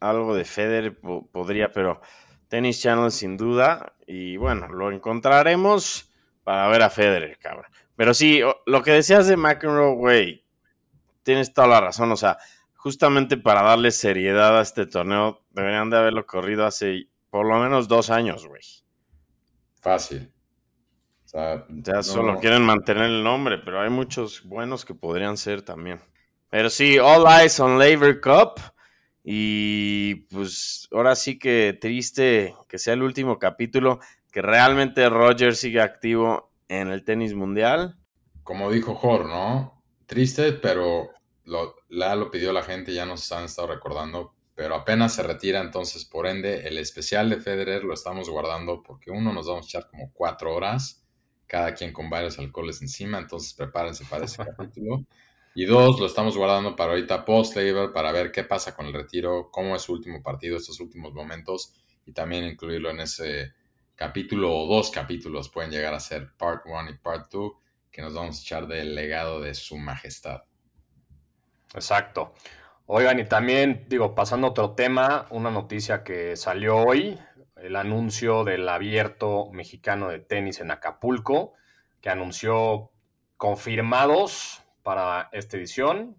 algo 0.00 0.34
de 0.34 0.44
Federer 0.44 0.98
po- 1.00 1.28
podría, 1.32 1.72
pero 1.72 2.00
Tennis 2.48 2.80
Channel 2.82 3.10
sin 3.10 3.36
duda. 3.36 3.94
Y 4.06 4.36
bueno, 4.36 4.68
lo 4.68 4.92
encontraremos 4.92 6.12
para 6.44 6.68
ver 6.68 6.82
a 6.82 6.90
Federer, 6.90 7.38
cabrón. 7.38 7.66
Pero 7.96 8.14
sí, 8.14 8.40
lo 8.66 8.82
que 8.82 8.92
decías 8.92 9.26
de 9.26 9.36
McEnroe, 9.36 9.94
güey, 9.96 10.44
tienes 11.22 11.52
toda 11.52 11.66
la 11.68 11.80
razón. 11.80 12.12
O 12.12 12.16
sea, 12.16 12.38
justamente 12.74 13.36
para 13.36 13.62
darle 13.62 13.90
seriedad 13.90 14.58
a 14.58 14.62
este 14.62 14.86
torneo, 14.86 15.42
deberían 15.50 15.90
de 15.90 15.96
haberlo 15.98 16.26
corrido 16.26 16.66
hace 16.66 17.08
por 17.30 17.46
lo 17.46 17.58
menos 17.58 17.88
dos 17.88 18.10
años, 18.10 18.46
güey. 18.46 18.62
Fácil. 19.80 20.30
O 21.24 21.28
sea, 21.28 21.64
Ya 21.68 22.02
solo 22.02 22.34
no- 22.34 22.40
quieren 22.40 22.62
mantener 22.62 23.04
el 23.04 23.24
nombre, 23.24 23.58
pero 23.58 23.80
hay 23.80 23.90
muchos 23.90 24.44
buenos 24.44 24.84
que 24.84 24.94
podrían 24.94 25.36
ser 25.36 25.62
también. 25.62 26.00
Pero 26.50 26.70
sí, 26.70 26.98
All 26.98 27.24
Eyes 27.26 27.58
on 27.58 27.78
Labor 27.78 28.20
Cup. 28.20 28.60
Y 29.26 30.16
pues 30.26 30.86
ahora 30.92 31.16
sí 31.16 31.38
que 31.38 31.76
triste 31.80 32.54
que 32.68 32.78
sea 32.78 32.92
el 32.92 33.02
último 33.02 33.38
capítulo, 33.38 33.98
que 34.34 34.42
realmente 34.42 35.08
Roger 35.08 35.54
sigue 35.54 35.80
activo 35.80 36.50
en 36.66 36.88
el 36.88 37.04
tenis 37.04 37.34
mundial. 37.34 37.96
como 38.42 38.68
dijo 38.68 38.96
Jor, 38.96 39.26
¿no? 39.26 39.80
Triste, 40.06 40.54
pero 40.54 41.10
lo, 41.44 41.76
la 41.88 42.16
lo 42.16 42.32
pidió 42.32 42.52
la 42.52 42.64
gente, 42.64 42.92
ya 42.92 43.06
nos 43.06 43.30
han 43.30 43.44
estado 43.44 43.68
recordando, 43.68 44.34
pero 44.56 44.74
apenas 44.74 45.14
se 45.14 45.22
retira, 45.22 45.60
entonces 45.60 46.04
por 46.04 46.26
ende 46.26 46.66
el 46.66 46.78
especial 46.78 47.30
de 47.30 47.36
Federer 47.36 47.84
lo 47.84 47.94
estamos 47.94 48.28
guardando 48.28 48.82
porque 48.82 49.12
uno 49.12 49.32
nos 49.32 49.46
vamos 49.46 49.66
a 49.66 49.68
echar 49.68 49.88
como 49.88 50.10
cuatro 50.12 50.52
horas, 50.52 51.06
cada 51.46 51.72
quien 51.72 51.92
con 51.92 52.10
varios 52.10 52.36
alcoholes 52.40 52.82
encima, 52.82 53.18
entonces 53.18 53.54
prepárense 53.54 54.04
para 54.04 54.24
ese 54.24 54.38
capítulo. 54.44 55.04
Y 55.54 55.64
dos, 55.64 56.00
lo 56.00 56.06
estamos 56.06 56.36
guardando 56.36 56.74
para 56.74 56.90
ahorita 56.90 57.24
post-labor, 57.24 57.92
para 57.92 58.10
ver 58.10 58.32
qué 58.32 58.42
pasa 58.42 58.74
con 58.74 58.86
el 58.86 58.94
retiro, 58.94 59.50
cómo 59.52 59.76
es 59.76 59.82
su 59.82 59.92
último 59.92 60.24
partido, 60.24 60.56
estos 60.56 60.80
últimos 60.80 61.14
momentos, 61.14 61.72
y 62.04 62.10
también 62.12 62.42
incluirlo 62.42 62.90
en 62.90 62.98
ese 62.98 63.52
capítulo 63.96 64.54
o 64.54 64.66
dos 64.66 64.90
capítulos, 64.90 65.48
pueden 65.48 65.70
llegar 65.70 65.94
a 65.94 66.00
ser 66.00 66.32
part 66.36 66.64
1 66.66 66.90
y 66.90 66.98
part 66.98 67.30
2 67.30 67.52
que 67.90 68.02
nos 68.02 68.12
vamos 68.12 68.38
a 68.38 68.42
echar 68.42 68.66
del 68.66 68.94
legado 68.94 69.40
de 69.40 69.54
su 69.54 69.78
majestad. 69.78 70.42
Exacto. 71.74 72.34
Oigan, 72.86 73.18
y 73.20 73.24
también, 73.24 73.86
digo, 73.88 74.14
pasando 74.14 74.48
a 74.48 74.50
otro 74.50 74.72
tema, 74.72 75.26
una 75.30 75.50
noticia 75.50 76.02
que 76.02 76.36
salió 76.36 76.76
hoy, 76.76 77.18
el 77.56 77.76
anuncio 77.76 78.44
del 78.44 78.68
abierto 78.68 79.48
mexicano 79.52 80.08
de 80.08 80.18
tenis 80.18 80.60
en 80.60 80.70
Acapulco, 80.70 81.54
que 82.00 82.10
anunció 82.10 82.90
confirmados 83.36 84.62
para 84.82 85.30
esta 85.32 85.56
edición. 85.56 86.16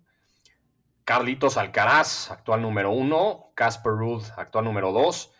Carlitos 1.03 1.57
Alcaraz, 1.57 2.31
actual 2.31 2.61
número 2.61 2.91
uno, 2.91 3.51
Casper 3.53 3.91
Ruud, 3.91 4.23
actual 4.37 4.65
número 4.65 4.91
dos, 4.91 5.34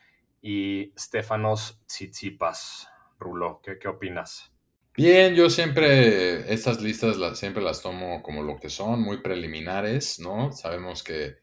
y 0.46 0.94
Stefanos 0.96 1.80
Tsitsipas. 1.88 2.88
Rulo, 3.18 3.62
¿qué, 3.64 3.88
opinas? 3.88 4.52
Bien, 4.96 5.34
yo 5.34 5.50
siempre, 5.50 6.54
estas 6.54 6.82
listas 6.82 7.18
las, 7.18 7.40
siempre 7.40 7.64
las 7.64 7.82
tomo 7.82 8.22
como 8.22 8.44
lo 8.44 8.58
que 8.58 8.70
son, 8.70 9.02
muy 9.02 9.18
preliminares, 9.24 10.20
¿no? 10.20 10.52
Sabemos 10.52 11.02
que 11.02 11.38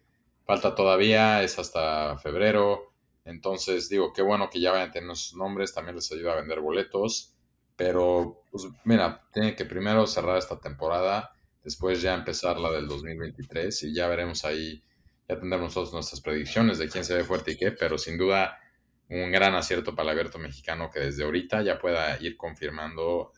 falta 0.46 0.76
todavía, 0.76 1.42
es 1.42 1.58
hasta 1.58 2.16
febrero, 2.18 2.92
entonces 3.24 3.88
digo, 3.88 4.12
qué 4.12 4.22
bueno 4.22 4.48
que 4.48 4.60
ya 4.60 4.70
vayan 4.70 4.90
a 4.90 4.92
tener 4.92 5.16
sus 5.16 5.36
nombres, 5.36 5.74
también 5.74 5.96
les 5.96 6.12
ayuda 6.12 6.34
a 6.34 6.36
vender 6.36 6.60
boletos, 6.60 7.34
pero 7.74 8.44
pues 8.52 8.68
mira, 8.84 9.26
tienen 9.32 9.56
que 9.56 9.64
primero 9.64 10.06
cerrar 10.06 10.38
esta 10.38 10.60
temporada, 10.60 11.32
después 11.64 12.00
ya 12.02 12.14
empezar 12.14 12.60
la 12.60 12.70
del 12.70 12.86
2023 12.86 13.82
y 13.82 13.94
ya 13.94 14.06
veremos 14.06 14.44
ahí, 14.44 14.80
ya 15.28 15.40
tendremos 15.40 15.70
nosotros 15.70 15.92
nuestras 15.92 16.20
predicciones 16.20 16.78
de 16.78 16.88
quién 16.88 17.04
se 17.04 17.16
ve 17.16 17.24
fuerte 17.24 17.52
y 17.52 17.56
qué, 17.56 17.72
pero 17.72 17.98
sin 17.98 18.16
duda 18.16 18.60
un 19.12 19.30
gran 19.30 19.54
acierto 19.54 19.94
para 19.94 20.10
el 20.10 20.18
abierto 20.18 20.38
mexicano 20.38 20.90
que 20.90 21.00
desde 21.00 21.24
ahorita 21.24 21.62
ya 21.62 21.78
pueda 21.78 22.18
ir 22.20 22.36
confirmando 22.36 23.32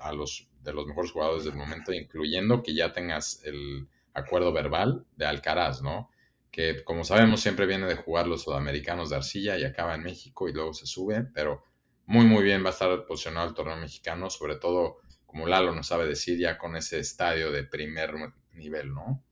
a 0.00 0.12
los 0.12 0.48
de 0.62 0.72
los 0.72 0.86
mejores 0.86 1.12
jugadores 1.12 1.44
del 1.44 1.54
momento, 1.54 1.92
incluyendo 1.92 2.62
que 2.62 2.74
ya 2.74 2.92
tengas 2.92 3.42
el 3.44 3.88
acuerdo 4.12 4.52
verbal 4.52 5.06
de 5.16 5.24
Alcaraz, 5.24 5.80
¿no? 5.82 6.10
Que 6.50 6.84
como 6.84 7.04
sabemos 7.04 7.40
siempre 7.40 7.64
viene 7.64 7.86
de 7.86 7.94
jugar 7.94 8.26
los 8.26 8.42
sudamericanos 8.42 9.08
de 9.08 9.16
arcilla 9.16 9.56
y 9.56 9.64
acaba 9.64 9.94
en 9.94 10.02
México 10.02 10.48
y 10.48 10.52
luego 10.52 10.74
se 10.74 10.86
sube, 10.86 11.24
pero 11.32 11.62
muy 12.06 12.26
muy 12.26 12.42
bien 12.42 12.64
va 12.64 12.68
a 12.68 12.72
estar 12.72 13.06
posicionado 13.06 13.48
el 13.48 13.54
torneo 13.54 13.76
mexicano, 13.76 14.28
sobre 14.28 14.56
todo 14.56 14.98
como 15.24 15.46
Lalo 15.46 15.74
nos 15.74 15.86
sabe 15.86 16.06
decir 16.06 16.38
ya 16.38 16.58
con 16.58 16.76
ese 16.76 16.98
estadio 16.98 17.52
de 17.52 17.62
primer 17.62 18.14
nivel, 18.52 18.92
¿no? 18.92 19.22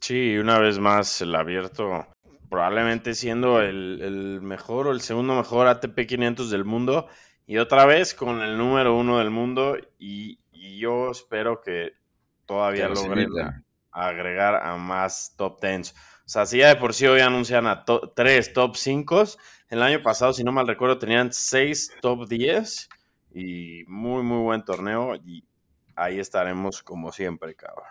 Sí, 0.00 0.36
una 0.36 0.58
vez 0.58 0.80
más 0.80 1.20
el 1.20 1.34
abierto, 1.34 2.08
probablemente 2.52 3.14
siendo 3.14 3.62
el, 3.62 4.00
el 4.02 4.42
mejor 4.42 4.86
o 4.86 4.92
el 4.92 5.00
segundo 5.00 5.34
mejor 5.34 5.66
ATP 5.68 6.06
500 6.06 6.50
del 6.50 6.66
mundo 6.66 7.08
y 7.46 7.56
otra 7.56 7.86
vez 7.86 8.12
con 8.14 8.42
el 8.42 8.58
número 8.58 8.94
uno 8.94 9.18
del 9.18 9.30
mundo 9.30 9.78
y, 9.98 10.38
y 10.52 10.78
yo 10.78 11.10
espero 11.10 11.62
que 11.62 11.94
todavía 12.44 12.88
Que 12.88 12.94
logren 12.94 13.28
agregar 13.90 14.56
a 14.56 14.76
más 14.76 15.34
top 15.38 15.62
10. 15.62 15.92
O 15.92 16.28
sea, 16.28 16.44
si 16.44 16.58
ya 16.58 16.68
de 16.68 16.76
por 16.76 16.92
sí 16.92 17.06
hoy 17.06 17.20
anuncian 17.22 17.66
a 17.66 17.86
to- 17.86 18.12
tres 18.14 18.52
top 18.52 18.76
5, 18.76 19.24
el 19.70 19.82
año 19.82 20.02
pasado, 20.02 20.34
si 20.34 20.44
no 20.44 20.52
mal 20.52 20.66
recuerdo, 20.68 20.98
tenían 20.98 21.32
seis 21.32 21.90
top 22.02 22.28
10 22.28 22.88
y 23.34 23.84
muy, 23.86 24.22
muy 24.22 24.42
buen 24.42 24.62
torneo 24.62 25.16
y 25.16 25.42
ahí 25.96 26.18
estaremos 26.20 26.82
como 26.82 27.12
siempre, 27.12 27.54
cabrón. 27.54 27.86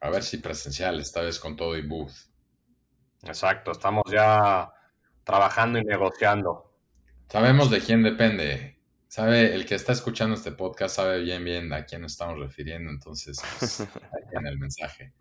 A 0.00 0.08
ver 0.08 0.22
si 0.22 0.38
presencial, 0.38 0.98
esta 1.00 1.20
vez 1.20 1.38
con 1.38 1.54
todo 1.56 1.76
y 1.76 1.86
booth. 1.86 2.14
Exacto, 3.26 3.72
estamos 3.72 4.04
ya 4.10 4.72
trabajando 5.24 5.78
y 5.78 5.84
negociando. 5.84 6.72
Sabemos 7.28 7.70
de 7.70 7.80
quién 7.80 8.02
depende. 8.02 8.76
Sabe, 9.08 9.54
el 9.54 9.66
que 9.66 9.74
está 9.74 9.92
escuchando 9.92 10.34
este 10.34 10.52
podcast 10.52 10.96
sabe 10.96 11.20
bien 11.20 11.44
bien 11.44 11.72
a 11.72 11.86
quién 11.86 12.02
nos 12.02 12.12
estamos 12.12 12.38
refiriendo, 12.38 12.90
entonces 12.90 13.40
pues, 13.58 13.80
ahí 13.80 14.28
tiene 14.30 14.50
el 14.50 14.58
mensaje. 14.58 15.12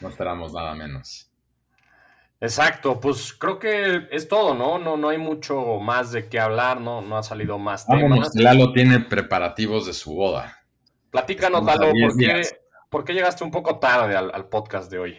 No 0.00 0.08
esperamos 0.08 0.52
nada 0.52 0.74
menos. 0.74 1.30
Exacto, 2.40 3.00
pues 3.00 3.32
creo 3.32 3.58
que 3.58 4.08
es 4.10 4.28
todo, 4.28 4.54
¿no? 4.54 4.78
No, 4.78 4.96
no 4.96 5.08
hay 5.08 5.18
mucho 5.18 5.78
más 5.80 6.12
de 6.12 6.28
qué 6.28 6.40
hablar, 6.40 6.80
¿no? 6.80 7.00
No 7.00 7.16
ha 7.16 7.22
salido 7.22 7.58
más 7.58 7.86
Vámonos, 7.86 8.32
temas. 8.32 8.34
Lalo 8.34 8.72
tiene 8.72 9.00
preparativos 9.00 9.86
de 9.86 9.92
su 9.92 10.14
boda. 10.14 10.58
Platícanos, 11.10 11.64
Lalo, 11.64 11.92
10 11.92 12.08
¿por 12.12 12.18
qué, 12.18 12.26
días. 12.26 12.56
por 12.90 13.04
qué 13.04 13.14
llegaste 13.14 13.44
un 13.44 13.50
poco 13.50 13.78
tarde 13.78 14.16
al, 14.16 14.30
al 14.34 14.48
podcast 14.48 14.90
de 14.90 14.98
hoy? 14.98 15.18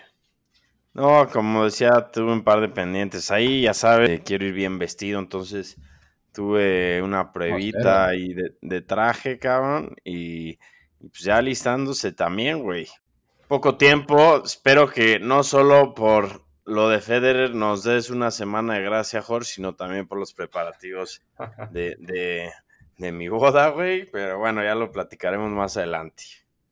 No, 0.96 1.28
como 1.30 1.66
decía, 1.66 2.10
tuve 2.10 2.32
un 2.32 2.44
par 2.46 2.62
de 2.62 2.70
pendientes 2.70 3.30
ahí, 3.30 3.64
ya 3.64 3.74
sabes, 3.74 4.22
quiero 4.22 4.46
ir 4.46 4.54
bien 4.54 4.80
vestido, 4.80 5.20
entonces 5.20 5.78
tuve 6.32 7.02
una 7.02 7.34
pruebita 7.34 8.08
ahí 8.08 8.34
de, 8.34 8.56
de 8.62 8.82
traje, 8.82 9.38
cabrón, 9.38 9.94
y, 10.06 10.52
y 11.02 11.10
pues 11.10 11.20
ya 11.24 11.42
listándose 11.42 12.14
también, 12.14 12.64
güey. 12.64 12.88
Poco 13.50 13.76
tiempo, 13.76 14.42
espero 14.46 14.90
que 14.90 15.20
no 15.20 15.44
solo 15.44 15.94
por 15.94 16.46
lo 16.64 16.88
de 16.88 17.02
Federer 17.02 17.54
nos 17.54 17.84
des 17.84 18.10
una 18.10 18.32
semana 18.32 18.76
de 18.76 18.84
gracia, 18.84 19.22
Jorge, 19.22 19.50
sino 19.56 19.76
también 19.76 20.08
por 20.08 20.18
los 20.18 20.34
preparativos 20.34 21.22
de, 21.72 21.98
de, 22.00 22.52
de 22.98 23.12
mi 23.12 23.28
boda, 23.28 23.68
güey, 23.68 24.10
pero 24.10 24.40
bueno, 24.40 24.64
ya 24.64 24.76
lo 24.76 24.94
platicaremos 24.94 25.52
más 25.52 25.76
adelante. 25.76 26.24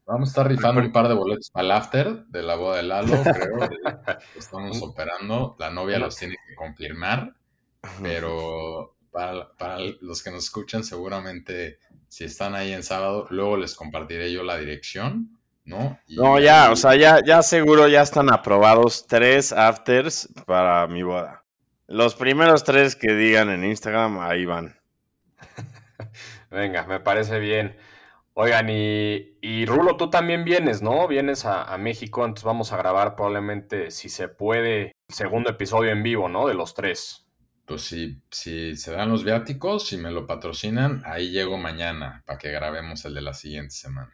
Vamos 0.06 0.30
a 0.30 0.32
estar 0.32 0.48
rifando 0.48 0.82
un 0.82 0.92
par 0.92 1.08
de 1.08 1.13
boletos 1.13 1.50
para 1.50 1.66
el 1.66 1.72
after 1.72 2.26
de 2.26 2.44
la 2.44 2.56
boda 2.56 2.78
de 2.78 2.84
Lalo, 2.84 3.13
creo. 3.24 3.70
Estamos 4.36 4.82
operando. 4.82 5.56
La 5.60 5.70
novia 5.70 5.98
los 6.00 6.16
tiene 6.18 6.36
que 6.48 6.56
confirmar, 6.56 7.34
pero 8.02 8.96
para, 9.12 9.54
para 9.58 9.78
los 10.02 10.22
que 10.22 10.32
nos 10.32 10.44
escuchan, 10.46 10.84
seguramente 10.84 11.80
si 12.10 12.26
están 12.26 12.54
ahí 12.56 12.74
en 12.74 12.84
sábado, 12.84 13.28
luego 13.30 13.58
les 13.58 13.76
compartiré 13.76 14.32
yo 14.32 14.44
la 14.44 14.58
dirección, 14.58 15.39
¿no? 15.66 15.98
Y 16.06 16.18
No, 16.18 16.38
ya, 16.39 16.66
ahí- 16.68 16.74
o 16.74 16.76
sea, 16.76 16.96
ya, 16.96 17.20
ya 17.26 17.42
seguro 17.42 17.88
ya 17.88 18.02
están 18.02 18.32
aprobados 18.32 19.08
tres 19.08 19.52
afters 19.54 20.28
para 20.46 20.86
mi 20.88 21.04
boda. 21.04 21.44
Los 21.88 22.16
primeros 22.16 22.63
tres 22.63 22.96
que 22.96 23.13
digan 23.13 23.50
en 23.50 23.63
Instagram, 23.63 24.20
ahí 24.20 24.46
van. 24.46 24.76
Venga, 26.52 26.86
me 26.86 27.00
parece 27.00 27.39
bien. 27.39 27.76
Oigan, 28.36 28.69
y, 28.69 29.38
y 29.41 29.65
Rulo, 29.65 29.96
tú 29.96 30.10
también 30.10 30.43
vienes, 30.43 30.82
¿no? 30.82 31.08
Vienes 31.08 31.46
a, 31.46 31.72
a 31.72 31.78
México, 31.78 32.26
entonces 32.26 32.43
vamos 32.43 32.74
a 32.74 32.78
grabar 32.78 33.15
probablemente, 33.15 33.91
si 33.91 34.10
se 34.10 34.28
puede, 34.28 34.93
el 35.08 35.15
segundo 35.15 35.52
episodio 35.52 35.91
en 35.91 36.02
vivo, 36.02 36.28
¿no? 36.30 36.48
De 36.48 36.56
los 36.56 36.74
tres. 36.74 37.28
Pues 37.65 37.84
si, 37.84 38.22
si 38.30 38.76
se 38.76 38.91
dan 38.91 39.10
los 39.10 39.24
viáticos, 39.24 39.88
si 39.88 39.98
me 39.98 40.12
lo 40.12 40.26
patrocinan, 40.26 41.04
ahí 41.06 41.30
llego 41.30 41.58
mañana 41.58 42.24
para 42.26 42.39
que 42.39 42.52
grabemos 42.52 43.06
el 43.06 43.13
de 43.13 43.22
la 43.22 43.34
siguiente 43.34 43.74
semana. 43.74 44.12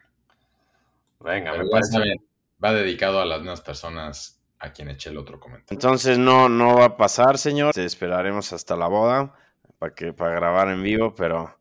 Venga, 1.18 1.52
Pero 1.52 1.64
me 1.64 1.70
parece 1.70 1.92
saben, 1.92 2.18
va 2.62 2.72
dedicado 2.72 3.20
a 3.20 3.24
las 3.26 3.40
mismas 3.40 3.60
personas 3.62 4.40
a 4.58 4.72
quien 4.72 4.90
eché 4.90 5.10
el 5.10 5.18
otro 5.18 5.40
comentario. 5.40 5.74
Entonces 5.74 6.18
no, 6.18 6.48
no 6.48 6.76
va 6.76 6.84
a 6.84 6.96
pasar, 6.96 7.38
señor. 7.38 7.74
Te 7.74 7.84
esperaremos 7.84 8.52
hasta 8.52 8.76
la 8.76 8.86
boda 8.86 9.34
para 9.78 9.94
que 9.94 10.12
para 10.12 10.34
grabar 10.34 10.68
en 10.68 10.82
vivo, 10.82 11.14
pero 11.14 11.58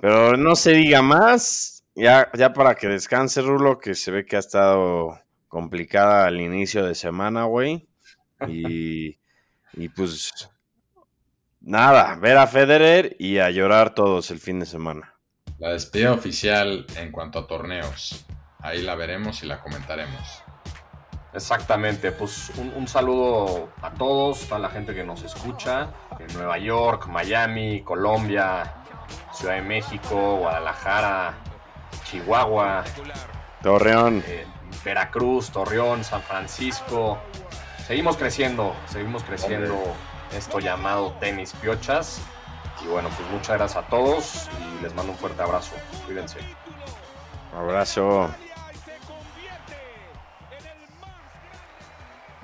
pero 0.00 0.36
no 0.36 0.54
se 0.56 0.72
diga 0.72 1.02
más. 1.02 1.84
Ya, 1.94 2.30
ya 2.34 2.52
para 2.52 2.76
que 2.76 2.86
descanse, 2.86 3.42
Rulo, 3.42 3.78
que 3.78 3.94
se 3.94 4.10
ve 4.10 4.24
que 4.24 4.36
ha 4.36 4.38
estado 4.38 5.20
complicada 5.48 6.26
al 6.26 6.40
inicio 6.40 6.84
de 6.84 6.94
semana, 6.94 7.44
güey. 7.44 7.88
Y, 8.46 9.18
y 9.72 9.88
pues 9.88 10.30
nada, 11.60 12.14
ver 12.20 12.36
a 12.36 12.46
Federer 12.46 13.16
y 13.18 13.38
a 13.38 13.50
llorar 13.50 13.94
todos 13.94 14.30
el 14.30 14.38
fin 14.38 14.60
de 14.60 14.66
semana. 14.66 15.18
La 15.58 15.70
despedida 15.70 16.12
oficial 16.12 16.86
en 16.96 17.10
cuanto 17.10 17.40
a 17.40 17.48
torneos. 17.48 18.24
Ahí 18.60 18.82
la 18.82 18.94
veremos 18.94 19.42
y 19.42 19.46
la 19.46 19.60
comentaremos. 19.60 20.42
Exactamente, 21.34 22.12
pues 22.12 22.50
un, 22.58 22.72
un, 22.74 22.86
saludo 22.86 23.70
a 23.82 23.92
todos, 23.92 24.50
a 24.52 24.58
la 24.58 24.70
gente 24.70 24.94
que 24.94 25.04
nos 25.04 25.22
escucha 25.24 25.90
en 26.18 26.32
Nueva 26.34 26.58
York, 26.58 27.08
Miami, 27.08 27.82
Colombia, 27.82 28.77
Ciudad 29.32 29.54
de 29.54 29.62
México, 29.62 30.36
Guadalajara, 30.36 31.34
Chihuahua, 32.04 32.84
Torreón, 33.62 34.22
eh, 34.26 34.46
Veracruz, 34.84 35.50
Torreón, 35.50 36.04
San 36.04 36.22
Francisco. 36.22 37.18
Seguimos 37.86 38.16
creciendo, 38.16 38.74
seguimos 38.86 39.22
creciendo 39.22 39.76
esto 40.32 40.58
llamado 40.58 41.12
tenis 41.20 41.52
piochas. 41.54 42.20
Y 42.82 42.86
bueno, 42.86 43.08
pues 43.08 43.28
muchas 43.30 43.56
gracias 43.58 43.84
a 43.84 43.88
todos 43.88 44.48
y 44.60 44.82
les 44.82 44.94
mando 44.94 45.12
un 45.12 45.18
fuerte 45.18 45.42
abrazo. 45.42 45.74
Cuídense. 46.06 46.38
Abrazo. 47.54 48.28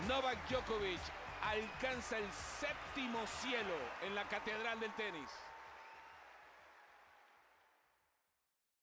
Novak 0.09 0.39
Djokovic 0.49 1.01
alcanza 1.43 2.19
el 2.19 2.31
séptimo 2.33 3.21
cielo 3.41 3.75
en 4.07 4.15
la 4.15 4.25
catedral 4.25 4.81
del 4.81 4.93
tenis. 4.95 5.31